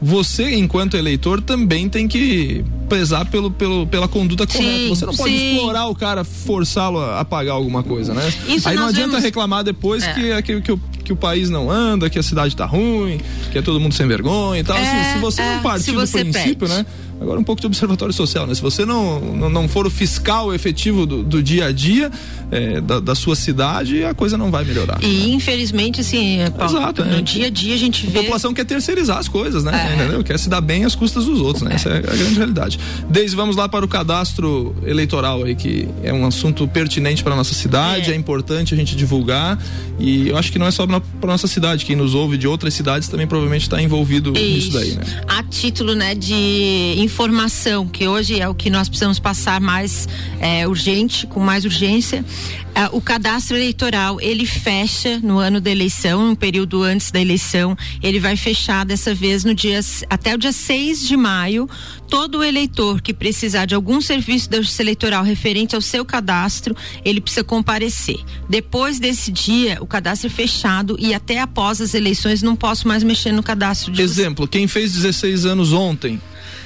você, 0.00 0.54
enquanto 0.54 0.96
eleitor, 0.96 1.42
também 1.42 1.88
tem 1.88 2.08
que 2.08 2.64
prezar 2.88 3.26
pelo, 3.26 3.50
pelo, 3.50 3.86
pela 3.86 4.08
conduta 4.08 4.46
sim, 4.48 4.58
correta. 4.58 4.88
Você 4.88 5.06
não 5.06 5.14
pode 5.14 5.32
sim. 5.32 5.54
explorar 5.54 5.86
o 5.86 5.94
cara, 5.94 6.24
forçá-lo 6.24 6.98
a, 6.98 7.20
a, 7.20 7.24
pagar 7.24 7.52
alguma 7.52 7.82
coisa, 7.82 8.14
né? 8.14 8.32
Isso 8.48 8.68
Aí 8.68 8.76
não 8.76 8.86
adianta 8.86 9.10
vemos... 9.10 9.24
reclamar 9.24 9.62
depois 9.62 10.02
é. 10.02 10.12
que, 10.14 10.42
que, 10.42 10.60
que, 10.62 10.72
o, 10.72 10.80
que 11.04 11.12
o 11.12 11.16
país 11.16 11.50
não 11.50 11.70
anda, 11.70 12.08
que 12.08 12.18
a 12.18 12.22
cidade 12.22 12.56
tá 12.56 12.64
ruim, 12.64 13.20
que 13.52 13.58
é 13.58 13.62
todo 13.62 13.78
mundo 13.78 13.94
sem 13.94 14.06
vergonha 14.08 14.60
e 14.60 14.64
tal. 14.64 14.76
É, 14.76 14.80
assim, 14.80 15.14
se 15.14 15.18
você 15.20 15.42
é, 15.42 15.54
não 15.54 15.62
partir 15.62 15.92
do 15.92 16.06
princípio, 16.08 16.66
pede. 16.66 16.72
né? 16.72 16.86
Agora 17.20 17.38
um 17.38 17.44
pouco 17.44 17.60
de 17.60 17.66
observatório 17.66 18.14
social, 18.14 18.46
né? 18.46 18.54
Se 18.54 18.62
você 18.62 18.86
não, 18.86 19.20
não, 19.20 19.50
não 19.50 19.68
for 19.68 19.86
o 19.86 19.90
fiscal 19.90 20.54
efetivo 20.54 21.04
do, 21.04 21.22
do 21.22 21.42
dia 21.42 21.66
a 21.66 21.72
dia 21.72 22.10
é, 22.50 22.80
da, 22.80 22.98
da, 22.98 23.14
sua 23.14 23.36
cidade, 23.36 24.02
a 24.02 24.14
coisa 24.14 24.38
não 24.38 24.50
vai 24.50 24.64
melhorar. 24.64 24.98
E 25.02 25.06
né? 25.06 25.34
infelizmente, 25.34 26.00
assim, 26.00 26.38
Paulo, 26.56 26.78
Exato, 26.78 27.04
no 27.04 27.18
é. 27.18 27.22
dia 27.22 27.46
a 27.46 27.50
dia 27.50 27.74
a 27.74 27.78
gente 27.78 28.06
vê. 28.06 28.20
A 28.20 28.22
população 28.22 28.54
quer 28.54 28.64
terceirizar 28.64 29.18
as 29.18 29.28
coisas, 29.28 29.62
né? 29.62 29.90
É. 29.90 29.94
Entendeu? 29.96 30.24
Quer 30.24 30.38
se 30.38 30.48
dar 30.48 30.62
bem 30.62 30.84
às 30.86 30.94
custas 30.94 31.26
dos 31.26 31.40
outros, 31.40 31.62
né? 31.62 31.74
Essa 31.74 31.90
é 31.90 31.98
a 31.98 32.00
grande 32.00 32.34
realidade. 32.34 32.80
Desde 33.10 33.36
vamos 33.36 33.54
lá 33.54 33.68
para 33.68 33.84
o 33.84 33.88
cadastro 33.88 34.74
eleitoral 34.86 35.44
aí, 35.44 35.54
que 35.54 35.88
é 36.02 36.12
um 36.14 36.24
assunto 36.24 36.66
pertinente 36.66 37.22
para 37.22 37.36
nossa 37.36 37.52
cidade, 37.52 38.10
é. 38.10 38.14
é. 38.14 38.16
importante 38.16 38.72
a 38.72 38.76
gente 38.76 38.96
divulgar. 38.96 39.58
E 39.98 40.28
eu 40.28 40.38
acho 40.38 40.50
que 40.50 40.58
não 40.58 40.66
é 40.66 40.70
só 40.70 40.86
para 40.86 41.02
nossa 41.22 41.46
cidade, 41.46 41.84
quem 41.84 41.96
nos 41.96 42.14
ouve 42.14 42.38
de 42.38 42.48
outras 42.48 42.72
cidades 42.72 43.08
também 43.08 43.26
provavelmente 43.26 43.62
está 43.62 43.80
envolvido 43.82 44.32
Isso. 44.32 44.40
nisso 44.40 44.72
daí, 44.72 44.92
né? 44.92 45.02
A 45.28 45.42
título, 45.42 45.94
né, 45.94 46.14
de 46.14 46.94
informação, 47.10 47.88
que 47.88 48.06
hoje 48.06 48.38
é 48.38 48.48
o 48.48 48.54
que 48.54 48.70
nós 48.70 48.88
precisamos 48.88 49.18
passar 49.18 49.60
mais 49.60 50.08
é, 50.38 50.66
urgente, 50.66 51.26
com 51.26 51.40
mais 51.40 51.64
urgência. 51.64 52.24
É, 52.72 52.86
o 52.92 53.00
cadastro 53.00 53.56
eleitoral 53.56 54.20
ele 54.20 54.46
fecha 54.46 55.18
no 55.18 55.38
ano 55.38 55.60
da 55.60 55.70
eleição, 55.70 56.30
um 56.30 56.34
período 56.36 56.84
antes 56.84 57.10
da 57.10 57.20
eleição. 57.20 57.76
Ele 58.00 58.20
vai 58.20 58.36
fechar 58.36 58.86
dessa 58.86 59.12
vez 59.12 59.44
no 59.44 59.52
dia 59.52 59.80
até 60.08 60.36
o 60.36 60.38
dia 60.38 60.52
6 60.52 61.06
de 61.06 61.16
maio. 61.16 61.68
Todo 62.08 62.44
eleitor 62.44 63.02
que 63.02 63.12
precisar 63.12 63.66
de 63.66 63.74
algum 63.74 64.00
serviço 64.00 64.48
da 64.48 64.58
Justiça 64.58 64.82
Eleitoral 64.82 65.24
referente 65.24 65.74
ao 65.74 65.80
seu 65.80 66.04
cadastro, 66.04 66.76
ele 67.04 67.20
precisa 67.20 67.42
comparecer. 67.42 68.20
Depois 68.48 69.00
desse 69.00 69.32
dia, 69.32 69.78
o 69.80 69.86
cadastro 69.86 70.28
é 70.28 70.30
fechado 70.30 70.96
e 70.98 71.12
até 71.12 71.40
após 71.40 71.80
as 71.80 71.92
eleições 71.92 72.40
não 72.40 72.54
posso 72.54 72.86
mais 72.86 73.02
mexer 73.02 73.32
no 73.32 73.42
cadastro 73.42 73.92
de 73.92 74.00
Exemplo, 74.00 74.46
quem 74.46 74.68
fez 74.68 74.92
16 74.92 75.44
anos 75.44 75.72
ontem 75.72 76.20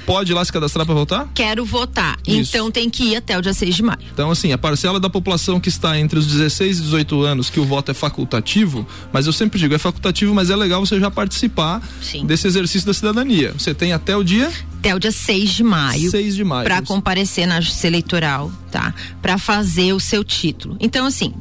pode 0.06 0.32
ir 0.32 0.34
lá 0.34 0.44
se 0.44 0.52
cadastrar 0.52 0.86
para 0.86 0.94
votar? 0.94 1.28
Quero 1.34 1.64
votar. 1.64 2.18
Isso. 2.26 2.50
Então 2.50 2.70
tem 2.70 2.88
que 2.88 3.04
ir 3.04 3.16
até 3.16 3.36
o 3.38 3.42
dia 3.42 3.52
6 3.52 3.74
de 3.74 3.82
maio. 3.82 3.98
Então, 4.12 4.30
assim, 4.30 4.52
a 4.52 4.58
parcela 4.58 5.00
da 5.00 5.10
população 5.10 5.60
que 5.60 5.68
está 5.68 5.98
entre 5.98 6.18
os 6.18 6.26
16 6.26 6.78
e 6.78 6.82
18 6.82 7.22
anos, 7.22 7.50
que 7.50 7.60
o 7.60 7.64
voto 7.64 7.90
é 7.90 7.94
facultativo, 7.94 8.86
mas 9.12 9.26
eu 9.26 9.32
sempre 9.32 9.58
digo, 9.58 9.74
é 9.74 9.78
facultativo, 9.78 10.34
mas 10.34 10.50
é 10.50 10.56
legal 10.56 10.84
você 10.84 10.98
já 10.98 11.10
participar 11.10 11.82
Sim. 12.00 12.26
desse 12.26 12.46
exercício 12.46 12.86
da 12.86 12.94
cidadania. 12.94 13.52
Você 13.56 13.74
tem 13.74 13.92
até 13.92 14.16
o 14.16 14.22
dia 14.22 14.50
até 14.84 14.94
o 14.94 14.98
dia 14.98 15.12
6 15.12 15.50
de 15.50 15.64
maio. 15.64 16.10
6 16.10 16.36
de 16.36 16.44
maio. 16.44 16.64
Para 16.64 16.82
comparecer 16.82 17.46
na 17.46 17.58
justiça 17.58 17.86
eleitoral, 17.86 18.52
tá? 18.70 18.94
Para 19.22 19.38
fazer 19.38 19.94
o 19.94 20.00
seu 20.00 20.22
título. 20.22 20.76
Então, 20.78 21.06
assim, 21.06 21.32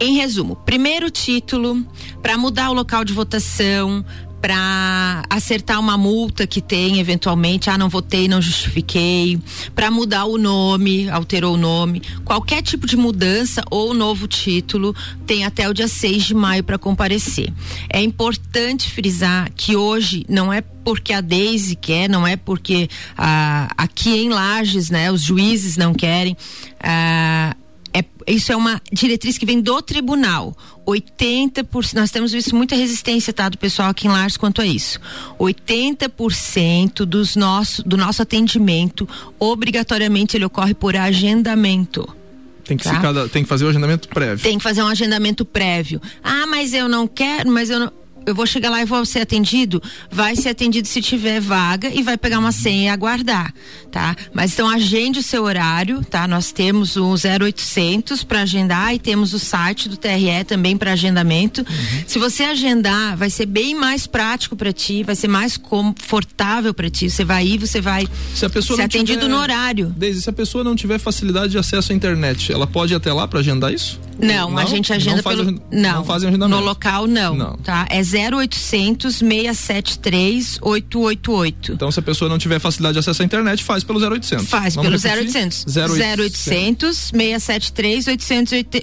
em 0.00 0.16
resumo, 0.16 0.56
primeiro 0.56 1.08
título, 1.08 1.86
para 2.20 2.36
mudar 2.36 2.70
o 2.70 2.72
local 2.72 3.04
de 3.04 3.12
votação, 3.12 4.04
para 4.40 5.22
acertar 5.28 5.80
uma 5.80 5.96
multa 5.96 6.46
que 6.46 6.60
tem 6.60 7.00
eventualmente, 7.00 7.70
ah, 7.70 7.78
não 7.78 7.88
votei, 7.88 8.28
não 8.28 8.40
justifiquei, 8.40 9.38
para 9.74 9.90
mudar 9.90 10.24
o 10.24 10.38
nome, 10.38 11.08
alterou 11.10 11.54
o 11.54 11.56
nome, 11.56 12.02
qualquer 12.24 12.62
tipo 12.62 12.86
de 12.86 12.96
mudança 12.96 13.62
ou 13.70 13.92
novo 13.92 14.26
título 14.26 14.94
tem 15.26 15.44
até 15.44 15.68
o 15.68 15.74
dia 15.74 15.88
6 15.88 16.24
de 16.24 16.34
maio 16.34 16.62
para 16.62 16.78
comparecer. 16.78 17.52
É 17.90 18.00
importante 18.00 18.90
frisar 18.90 19.50
que 19.54 19.76
hoje 19.76 20.24
não 20.28 20.52
é 20.52 20.60
porque 20.60 21.12
a 21.12 21.20
Deise 21.20 21.76
quer, 21.76 22.08
não 22.08 22.26
é 22.26 22.36
porque 22.36 22.88
ah, 23.16 23.70
aqui 23.76 24.10
em 24.10 24.28
Lages, 24.28 24.88
né, 24.88 25.10
os 25.12 25.22
juízes 25.22 25.76
não 25.76 25.92
querem. 25.92 26.36
Ah, 26.80 27.54
é, 27.92 28.04
isso 28.26 28.52
é 28.52 28.56
uma 28.56 28.80
diretriz 28.92 29.38
que 29.38 29.46
vem 29.46 29.60
do 29.60 29.80
tribunal. 29.82 30.56
80%, 30.86 31.94
nós 31.94 32.10
temos 32.10 32.32
visto 32.32 32.56
muita 32.56 32.74
resistência, 32.74 33.32
tá, 33.32 33.48
do 33.48 33.58
pessoal 33.58 33.90
aqui 33.90 34.06
em 34.06 34.10
Lares 34.10 34.36
quanto 34.36 34.62
a 34.62 34.66
isso. 34.66 34.98
80% 35.38 37.04
dos 37.04 37.36
nosso, 37.36 37.82
do 37.82 37.96
nosso 37.96 38.22
atendimento, 38.22 39.08
obrigatoriamente, 39.38 40.36
ele 40.36 40.44
ocorre 40.44 40.74
por 40.74 40.96
agendamento. 40.96 42.08
Tem 42.64 42.76
que, 42.76 42.84
tá? 42.84 43.00
cada, 43.00 43.28
tem 43.28 43.42
que 43.42 43.48
fazer 43.48 43.64
o 43.64 43.68
agendamento 43.68 44.08
prévio. 44.08 44.42
Tem 44.42 44.58
que 44.58 44.62
fazer 44.62 44.82
um 44.82 44.88
agendamento 44.88 45.44
prévio. 45.44 46.00
Ah, 46.22 46.46
mas 46.46 46.74
eu 46.74 46.88
não 46.88 47.06
quero, 47.06 47.50
mas 47.50 47.70
eu 47.70 47.80
não 47.80 47.92
eu 48.28 48.34
vou 48.34 48.46
chegar 48.46 48.70
lá 48.70 48.82
e 48.82 48.84
vou 48.84 49.04
ser 49.06 49.20
atendido, 49.20 49.82
vai 50.10 50.36
ser 50.36 50.50
atendido 50.50 50.86
se 50.86 51.00
tiver 51.00 51.40
vaga 51.40 51.88
e 51.88 52.02
vai 52.02 52.16
pegar 52.16 52.38
uma 52.38 52.52
senha 52.52 52.84
e 52.84 52.88
aguardar, 52.88 53.54
tá? 53.90 54.14
Mas 54.34 54.52
então 54.52 54.68
agende 54.68 55.18
o 55.18 55.22
seu 55.22 55.44
horário, 55.44 56.04
tá? 56.04 56.28
Nós 56.28 56.52
temos 56.52 56.96
o 56.96 57.14
0800 57.14 58.22
para 58.22 58.42
agendar 58.42 58.94
e 58.94 58.98
temos 58.98 59.32
o 59.32 59.38
site 59.38 59.88
do 59.88 59.96
TRE 59.96 60.44
também 60.46 60.76
para 60.76 60.92
agendamento. 60.92 61.62
Uhum. 61.62 62.04
Se 62.06 62.18
você 62.18 62.44
agendar, 62.44 63.16
vai 63.16 63.30
ser 63.30 63.46
bem 63.46 63.74
mais 63.74 64.06
prático 64.06 64.54
para 64.54 64.72
ti, 64.72 65.02
vai 65.02 65.16
ser 65.16 65.28
mais 65.28 65.56
confortável 65.56 66.74
para 66.74 66.90
ti. 66.90 67.08
Você 67.08 67.24
vai 67.24 67.46
ir, 67.46 67.58
você 67.58 67.80
vai 67.80 68.06
se 68.34 68.44
a 68.44 68.50
pessoa 68.50 68.76
ser 68.76 68.82
atendido 68.82 69.20
tiver, 69.20 69.32
no 69.32 69.40
horário. 69.40 69.94
Desde 69.96 70.20
se 70.20 70.28
a 70.28 70.32
pessoa 70.32 70.62
não 70.62 70.76
tiver 70.76 70.98
facilidade 70.98 71.52
de 71.52 71.58
acesso 71.58 71.92
à 71.92 71.94
internet, 71.94 72.52
ela 72.52 72.66
pode 72.66 72.92
ir 72.92 72.96
até 72.96 73.12
lá 73.12 73.26
para 73.26 73.40
agendar 73.40 73.72
isso? 73.72 73.98
Não, 74.18 74.50
não, 74.50 74.58
a 74.58 74.64
gente 74.64 74.92
agenda 74.92 75.16
não 75.16 75.22
pelo 75.22 75.44
não, 75.44 75.60
não 75.70 76.04
fazem 76.04 76.28
agendamento. 76.28 76.60
No 76.60 76.66
local 76.66 77.06
não, 77.06 77.34
não. 77.34 77.56
tá? 77.58 77.86
É 77.88 78.00
0800 78.00 79.16
673 79.16 80.58
888. 80.60 81.72
Então 81.72 81.90
se 81.90 82.00
a 82.00 82.02
pessoa 82.02 82.28
não 82.28 82.38
tiver 82.38 82.58
facilidade 82.58 82.94
de 82.94 82.98
acesso 82.98 83.22
à 83.22 83.24
internet, 83.24 83.62
faz 83.62 83.84
pelo 83.84 84.00
0800. 84.00 84.46
Faz 84.48 84.74
Vamos 84.74 85.02
pelo 85.02 85.16
0800. 85.20 85.64
0800 85.76 86.96
673 86.96 88.06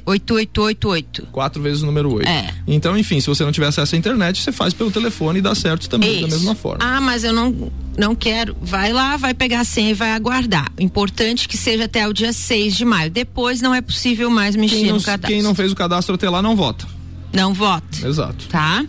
8888. 0.05 1.27
Quatro 1.31 1.61
vezes 1.61 1.83
o 1.83 1.85
número 1.85 2.13
8. 2.13 2.27
É. 2.27 2.53
Então, 2.67 2.97
enfim, 2.97 3.19
se 3.19 3.27
você 3.27 3.43
não 3.43 3.51
tiver 3.51 3.67
acesso 3.67 3.95
à 3.95 3.97
internet, 3.97 4.41
você 4.41 4.51
faz 4.51 4.73
pelo 4.73 4.91
telefone 4.91 5.39
e 5.39 5.41
dá 5.41 5.53
certo 5.53 5.89
também 5.89 6.19
Isso. 6.19 6.21
da 6.21 6.27
mesma 6.27 6.55
forma. 6.55 6.83
Ah, 6.83 7.01
mas 7.01 7.23
eu 7.23 7.33
não 7.33 7.71
não 7.97 8.15
quero, 8.15 8.55
vai 8.61 8.91
lá, 8.91 9.17
vai 9.17 9.33
pegar 9.33 9.61
a 9.61 9.63
senha 9.63 9.91
e 9.91 9.93
vai 9.93 10.11
aguardar. 10.11 10.71
Importante 10.79 11.47
que 11.47 11.57
seja 11.57 11.85
até 11.85 12.07
o 12.07 12.13
dia 12.13 12.33
6 12.33 12.75
de 12.75 12.85
maio. 12.85 13.09
Depois 13.09 13.61
não 13.61 13.73
é 13.73 13.81
possível 13.81 14.29
mais 14.29 14.55
mexer 14.55 14.87
não, 14.87 14.97
no 14.97 15.01
cadastro. 15.01 15.27
Quem 15.27 15.41
não 15.41 15.55
fez 15.55 15.71
o 15.71 15.75
cadastro 15.75 16.15
até 16.15 16.29
lá 16.29 16.41
não 16.41 16.55
vota. 16.55 16.87
Não 17.33 17.53
vota. 17.53 18.07
Exato. 18.07 18.47
Tá? 18.47 18.85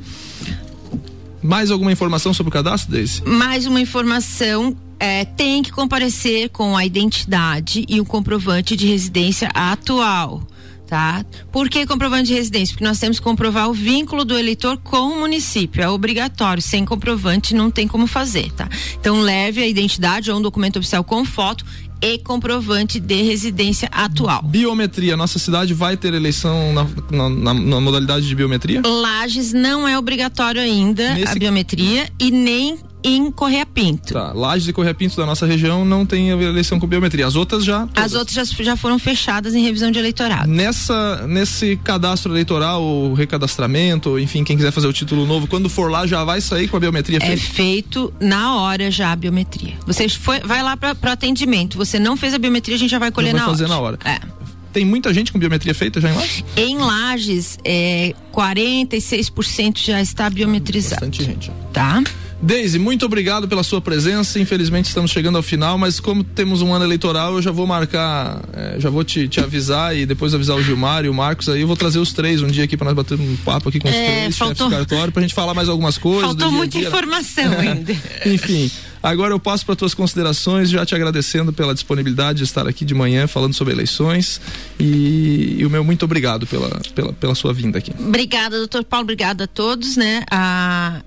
Mais 1.42 1.70
alguma 1.70 1.92
informação 1.92 2.34
sobre 2.34 2.50
o 2.50 2.52
cadastro 2.52 2.90
desse? 2.90 3.22
Mais 3.24 3.66
uma 3.66 3.80
informação 3.80 4.76
é, 4.98 5.24
tem 5.24 5.62
que 5.62 5.70
comparecer 5.70 6.48
com 6.50 6.76
a 6.76 6.84
identidade 6.84 7.84
e 7.88 8.00
o 8.00 8.04
comprovante 8.04 8.76
de 8.76 8.86
residência 8.86 9.48
atual. 9.54 10.42
Tá? 10.86 11.24
Por 11.50 11.68
que 11.68 11.84
comprovante 11.84 12.28
de 12.28 12.34
residência? 12.34 12.74
Porque 12.74 12.84
nós 12.84 13.00
temos 13.00 13.18
que 13.18 13.24
comprovar 13.24 13.68
o 13.68 13.72
vínculo 13.72 14.24
do 14.24 14.38
eleitor 14.38 14.76
com 14.78 15.08
o 15.08 15.18
município. 15.18 15.82
É 15.82 15.88
obrigatório. 15.88 16.62
Sem 16.62 16.84
comprovante 16.84 17.54
não 17.54 17.72
tem 17.72 17.88
como 17.88 18.06
fazer, 18.06 18.52
tá? 18.52 18.68
Então 19.00 19.20
leve 19.20 19.60
a 19.60 19.66
identidade 19.66 20.30
ou 20.30 20.38
um 20.38 20.42
documento 20.42 20.78
oficial 20.78 21.02
com 21.02 21.24
foto 21.24 21.64
e 22.00 22.18
comprovante 22.18 23.00
de 23.00 23.22
residência 23.22 23.88
atual. 23.90 24.42
Biometria, 24.42 25.16
nossa 25.16 25.38
cidade 25.38 25.74
vai 25.74 25.96
ter 25.96 26.14
eleição 26.14 26.72
na, 26.72 26.86
na, 27.10 27.28
na, 27.28 27.54
na 27.54 27.80
modalidade 27.80 28.28
de 28.28 28.34
biometria? 28.34 28.82
Lages 28.84 29.52
não 29.52 29.88
é 29.88 29.98
obrigatório 29.98 30.60
ainda 30.60 31.14
Nesse... 31.14 31.32
a 31.32 31.34
biometria 31.34 32.08
e 32.20 32.30
nem 32.30 32.78
em 33.06 33.30
Correia 33.30 33.64
Pinto. 33.64 34.12
Tá, 34.12 34.32
Lages 34.32 34.66
e 34.66 34.72
Correia 34.72 34.92
Pinto 34.92 35.16
da 35.16 35.24
nossa 35.24 35.46
região 35.46 35.84
não 35.84 36.04
tem 36.04 36.30
eleição 36.30 36.80
com 36.80 36.88
biometria. 36.88 37.24
As 37.24 37.36
outras 37.36 37.64
já. 37.64 37.86
Todas. 37.86 38.04
As 38.04 38.14
outras 38.14 38.50
já, 38.50 38.64
já 38.64 38.76
foram 38.76 38.98
fechadas 38.98 39.54
em 39.54 39.62
revisão 39.62 39.92
de 39.92 39.98
eleitorado. 40.00 40.48
Nessa, 40.48 41.24
nesse 41.28 41.76
cadastro 41.84 42.32
eleitoral, 42.32 42.82
o 42.82 43.14
recadastramento, 43.14 44.18
enfim, 44.18 44.42
quem 44.42 44.56
quiser 44.56 44.72
fazer 44.72 44.88
o 44.88 44.92
título 44.92 45.24
novo, 45.24 45.46
quando 45.46 45.68
for 45.68 45.88
lá 45.88 46.04
já 46.04 46.24
vai 46.24 46.40
sair 46.40 46.66
com 46.66 46.76
a 46.76 46.80
biometria 46.80 47.20
feita? 47.20 47.34
É 47.34 47.36
feito 47.36 48.12
na 48.20 48.56
hora 48.56 48.90
já 48.90 49.12
a 49.12 49.16
biometria. 49.16 49.74
Você 49.86 50.08
foi, 50.08 50.40
vai 50.40 50.60
lá 50.64 50.76
para 50.76 50.96
o 51.00 51.08
atendimento. 51.08 51.78
Você 51.78 52.00
não 52.00 52.16
fez 52.16 52.34
a 52.34 52.38
biometria, 52.38 52.74
a 52.74 52.78
gente 52.78 52.90
já 52.90 52.98
vai 52.98 53.12
colher 53.12 53.30
vai 53.32 53.40
na 53.40 53.46
fazer 53.46 53.64
hora. 53.64 53.72
na 53.72 53.78
hora. 53.78 53.98
É 54.04 54.36
tem 54.72 54.84
muita 54.84 55.14
gente 55.14 55.32
com 55.32 55.38
biometria 55.38 55.74
feita 55.74 56.02
já 56.02 56.10
em 56.10 56.14
Lages? 56.14 56.44
Em 56.54 56.76
Lages, 56.76 57.58
é, 57.64 58.14
46% 58.30 59.78
já 59.78 60.02
está 60.02 60.28
biometrizado. 60.28 61.00
Bastante 61.00 61.24
gente. 61.24 61.50
Tá? 61.72 62.02
Deise, 62.40 62.78
muito 62.78 63.06
obrigado 63.06 63.48
pela 63.48 63.62
sua 63.62 63.80
presença. 63.80 64.38
Infelizmente 64.38 64.86
estamos 64.86 65.10
chegando 65.10 65.36
ao 65.36 65.42
final, 65.42 65.78
mas 65.78 65.98
como 65.98 66.22
temos 66.22 66.60
um 66.60 66.72
ano 66.72 66.84
eleitoral, 66.84 67.34
eu 67.34 67.42
já 67.42 67.50
vou 67.50 67.66
marcar, 67.66 68.42
é, 68.52 68.76
já 68.78 68.90
vou 68.90 69.02
te, 69.02 69.26
te, 69.26 69.40
avisar 69.40 69.96
e 69.96 70.04
depois 70.04 70.34
avisar 70.34 70.56
o 70.56 70.62
Gilmar 70.62 71.04
e 71.04 71.08
o 71.08 71.14
Marcos 71.14 71.48
aí. 71.48 71.62
Eu 71.62 71.66
vou 71.66 71.76
trazer 71.76 71.98
os 71.98 72.12
três 72.12 72.42
um 72.42 72.46
dia 72.46 72.64
aqui 72.64 72.76
para 72.76 72.86
nós 72.86 72.94
bater 72.94 73.18
um 73.18 73.36
papo 73.36 73.68
aqui 73.68 73.80
com 73.80 73.88
os 73.88 73.94
é, 73.94 74.20
três 74.20 74.36
faltou... 74.36 74.56
chefes 74.56 74.70
de 74.70 74.76
cartório 74.76 75.12
pra 75.12 75.22
gente 75.22 75.34
falar 75.34 75.54
mais 75.54 75.68
algumas 75.68 75.96
coisas. 75.96 76.26
Faltou 76.26 76.52
muita 76.52 76.78
dia, 76.78 76.88
informação 76.88 77.52
ainda. 77.58 77.96
Enfim. 78.26 78.70
Agora 79.02 79.32
eu 79.32 79.38
passo 79.38 79.64
para 79.64 79.76
tuas 79.76 79.94
considerações, 79.94 80.68
já 80.68 80.84
te 80.84 80.94
agradecendo 80.94 81.52
pela 81.52 81.72
disponibilidade 81.72 82.38
de 82.38 82.44
estar 82.44 82.66
aqui 82.66 82.84
de 82.84 82.92
manhã 82.92 83.26
falando 83.28 83.54
sobre 83.54 83.72
eleições 83.72 84.40
e, 84.80 85.56
e 85.58 85.66
o 85.66 85.70
meu 85.70 85.84
muito 85.84 86.04
obrigado 86.04 86.46
pela, 86.46 86.80
pela, 86.94 87.12
pela 87.12 87.34
sua 87.34 87.52
vinda 87.52 87.78
aqui. 87.78 87.92
Obrigada, 87.98 88.58
doutor 88.58 88.84
Paulo, 88.84 89.04
obrigada 89.04 89.44
a 89.44 89.46
todos, 89.46 89.96
né? 89.96 90.24
A 90.28 91.02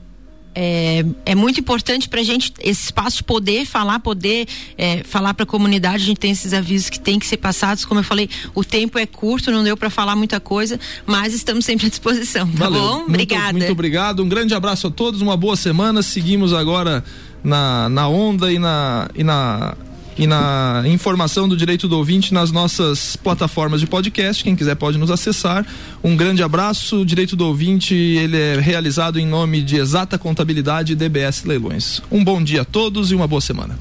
é, 0.61 1.05
é 1.25 1.35
muito 1.35 1.57
importante 1.61 2.09
para 2.09 2.19
a 2.19 2.23
gente 2.23 2.51
esse 2.59 2.83
espaço 2.83 3.17
de 3.17 3.23
poder 3.23 3.65
falar, 3.65 3.97
poder 4.01 4.45
é, 4.77 5.03
falar 5.05 5.33
para 5.33 5.43
a 5.43 5.45
comunidade. 5.45 6.03
A 6.03 6.05
gente 6.05 6.17
tem 6.17 6.31
esses 6.31 6.53
avisos 6.53 6.89
que 6.89 6.99
tem 6.99 7.17
que 7.17 7.25
ser 7.25 7.37
passados. 7.37 7.85
Como 7.85 8.01
eu 8.01 8.03
falei, 8.03 8.29
o 8.53 8.61
tempo 8.61 8.99
é 8.99 9.05
curto, 9.05 9.51
não 9.51 9.63
deu 9.63 9.77
para 9.77 9.89
falar 9.89 10.17
muita 10.17 10.37
coisa, 10.37 10.77
mas 11.05 11.33
estamos 11.33 11.63
sempre 11.63 11.87
à 11.87 11.89
disposição. 11.89 12.45
Tá 12.45 12.65
Valeu. 12.65 12.81
bom? 12.81 12.95
Muito, 12.95 13.09
Obrigada. 13.11 13.53
Muito 13.53 13.71
obrigado. 13.71 14.21
Um 14.21 14.27
grande 14.27 14.53
abraço 14.53 14.87
a 14.87 14.91
todos, 14.91 15.21
uma 15.21 15.37
boa 15.37 15.55
semana. 15.55 16.03
Seguimos 16.03 16.51
agora 16.51 17.05
na, 17.41 17.87
na 17.87 18.09
onda 18.09 18.51
e 18.51 18.59
na, 18.59 19.09
e 19.15 19.23
na 19.23 19.77
e 20.19 20.27
na 20.27 20.83
informação 20.85 21.47
do 21.47 21.55
direito 21.55 21.87
do 21.87 21.97
ouvinte 21.97 22.33
nas 22.33 22.51
nossas 22.51 23.15
plataformas 23.15 23.79
de 23.79 23.87
podcast. 23.87 24.43
Quem 24.43 24.53
quiser 24.53 24.75
pode 24.75 24.97
nos 24.97 25.09
acessar. 25.09 25.65
Um 26.03 26.17
grande 26.17 26.43
abraço. 26.43 26.99
O 26.99 27.05
direito 27.05 27.37
do 27.37 27.45
ouvinte 27.47 27.95
ele 27.95 28.37
é 28.37 28.59
realizado 28.59 29.17
em 29.17 29.25
nome 29.25 29.61
de 29.61 29.77
Exata 29.77 30.17
Contabilidade 30.17 30.91
e 30.91 30.95
DBS 30.95 31.45
Leilões. 31.45 32.01
Um 32.11 32.21
bom 32.21 32.43
dia 32.43 32.63
a 32.63 32.65
todos 32.65 33.11
e 33.11 33.15
uma 33.15 33.27
boa 33.27 33.39
semana. 33.39 33.77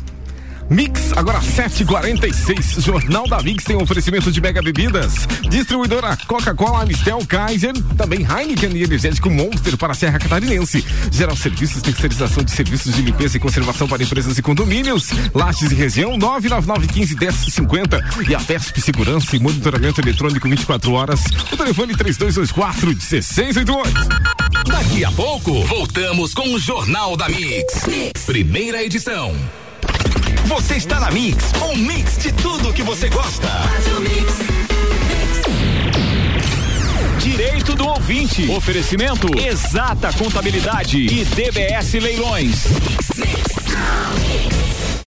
Mix, 0.71 1.13
agora 1.17 1.41
746. 1.41 2.85
Jornal 2.85 3.27
da 3.27 3.43
Mix 3.43 3.65
tem 3.65 3.77
um 3.77 3.83
oferecimento 3.83 4.31
de 4.31 4.41
mega 4.41 4.61
bebidas. 4.61 5.27
Distribuidora 5.49 6.17
Coca-Cola, 6.27 6.83
Amistel, 6.83 7.25
Kaiser, 7.27 7.73
também 7.97 8.21
Heineken 8.21 8.77
e 8.77 8.83
Energético 8.83 9.31
Monster 9.31 9.77
para 9.77 9.93
a 9.93 9.95
Serra 9.95 10.19
Catarinense. 10.19 10.85
Geral 11.11 11.37
Serviços, 11.37 11.81
terceirização 11.81 12.45
de 12.45 12.51
serviços 12.51 12.95
de 12.95 13.03
limpeza 13.03 13.37
e 13.37 13.41
conservação 13.41 13.89
para 13.89 14.03
empresas 14.03 14.37
e 14.37 14.43
condomínios. 14.43 15.11
Lages 15.35 15.71
e 15.71 15.75
região, 15.75 16.17
99915 16.19 17.17
1050. 17.17 18.05
E 18.29 18.35
a 18.35 18.39
VESP 18.39 18.81
Segurança 18.81 19.37
e 19.37 19.39
Monitoramento 19.39 20.01
Eletrônico 20.01 20.49
24 20.49 20.93
horas. 20.93 21.21
O 21.51 21.57
telefone 21.57 21.97
3224 21.97 22.89
1688. 22.89 24.09
Daqui 24.67 25.05
a 25.05 25.11
pouco, 25.13 25.65
voltamos 25.65 26.35
com 26.35 26.53
o 26.53 26.59
Jornal 26.59 27.17
da 27.17 27.29
mix. 27.29 27.87
mix. 27.87 28.25
Primeira 28.27 28.83
edição. 28.83 29.35
Você 30.47 30.77
está 30.77 30.99
na 31.01 31.11
Mix, 31.11 31.53
um 31.63 31.77
mix 31.77 32.19
de 32.19 32.33
tudo 32.33 32.73
que 32.73 32.83
você 32.83 33.09
gosta. 33.09 33.49
Direito 37.19 37.75
do 37.75 37.87
ouvinte. 37.87 38.49
Oferecimento 38.51 39.29
Exata 39.39 40.13
Contabilidade 40.13 40.99
e 40.99 41.25
DBS 41.25 41.95
Leilões. 41.95 42.67
Mix, 42.67 43.09
mix. 43.17 44.28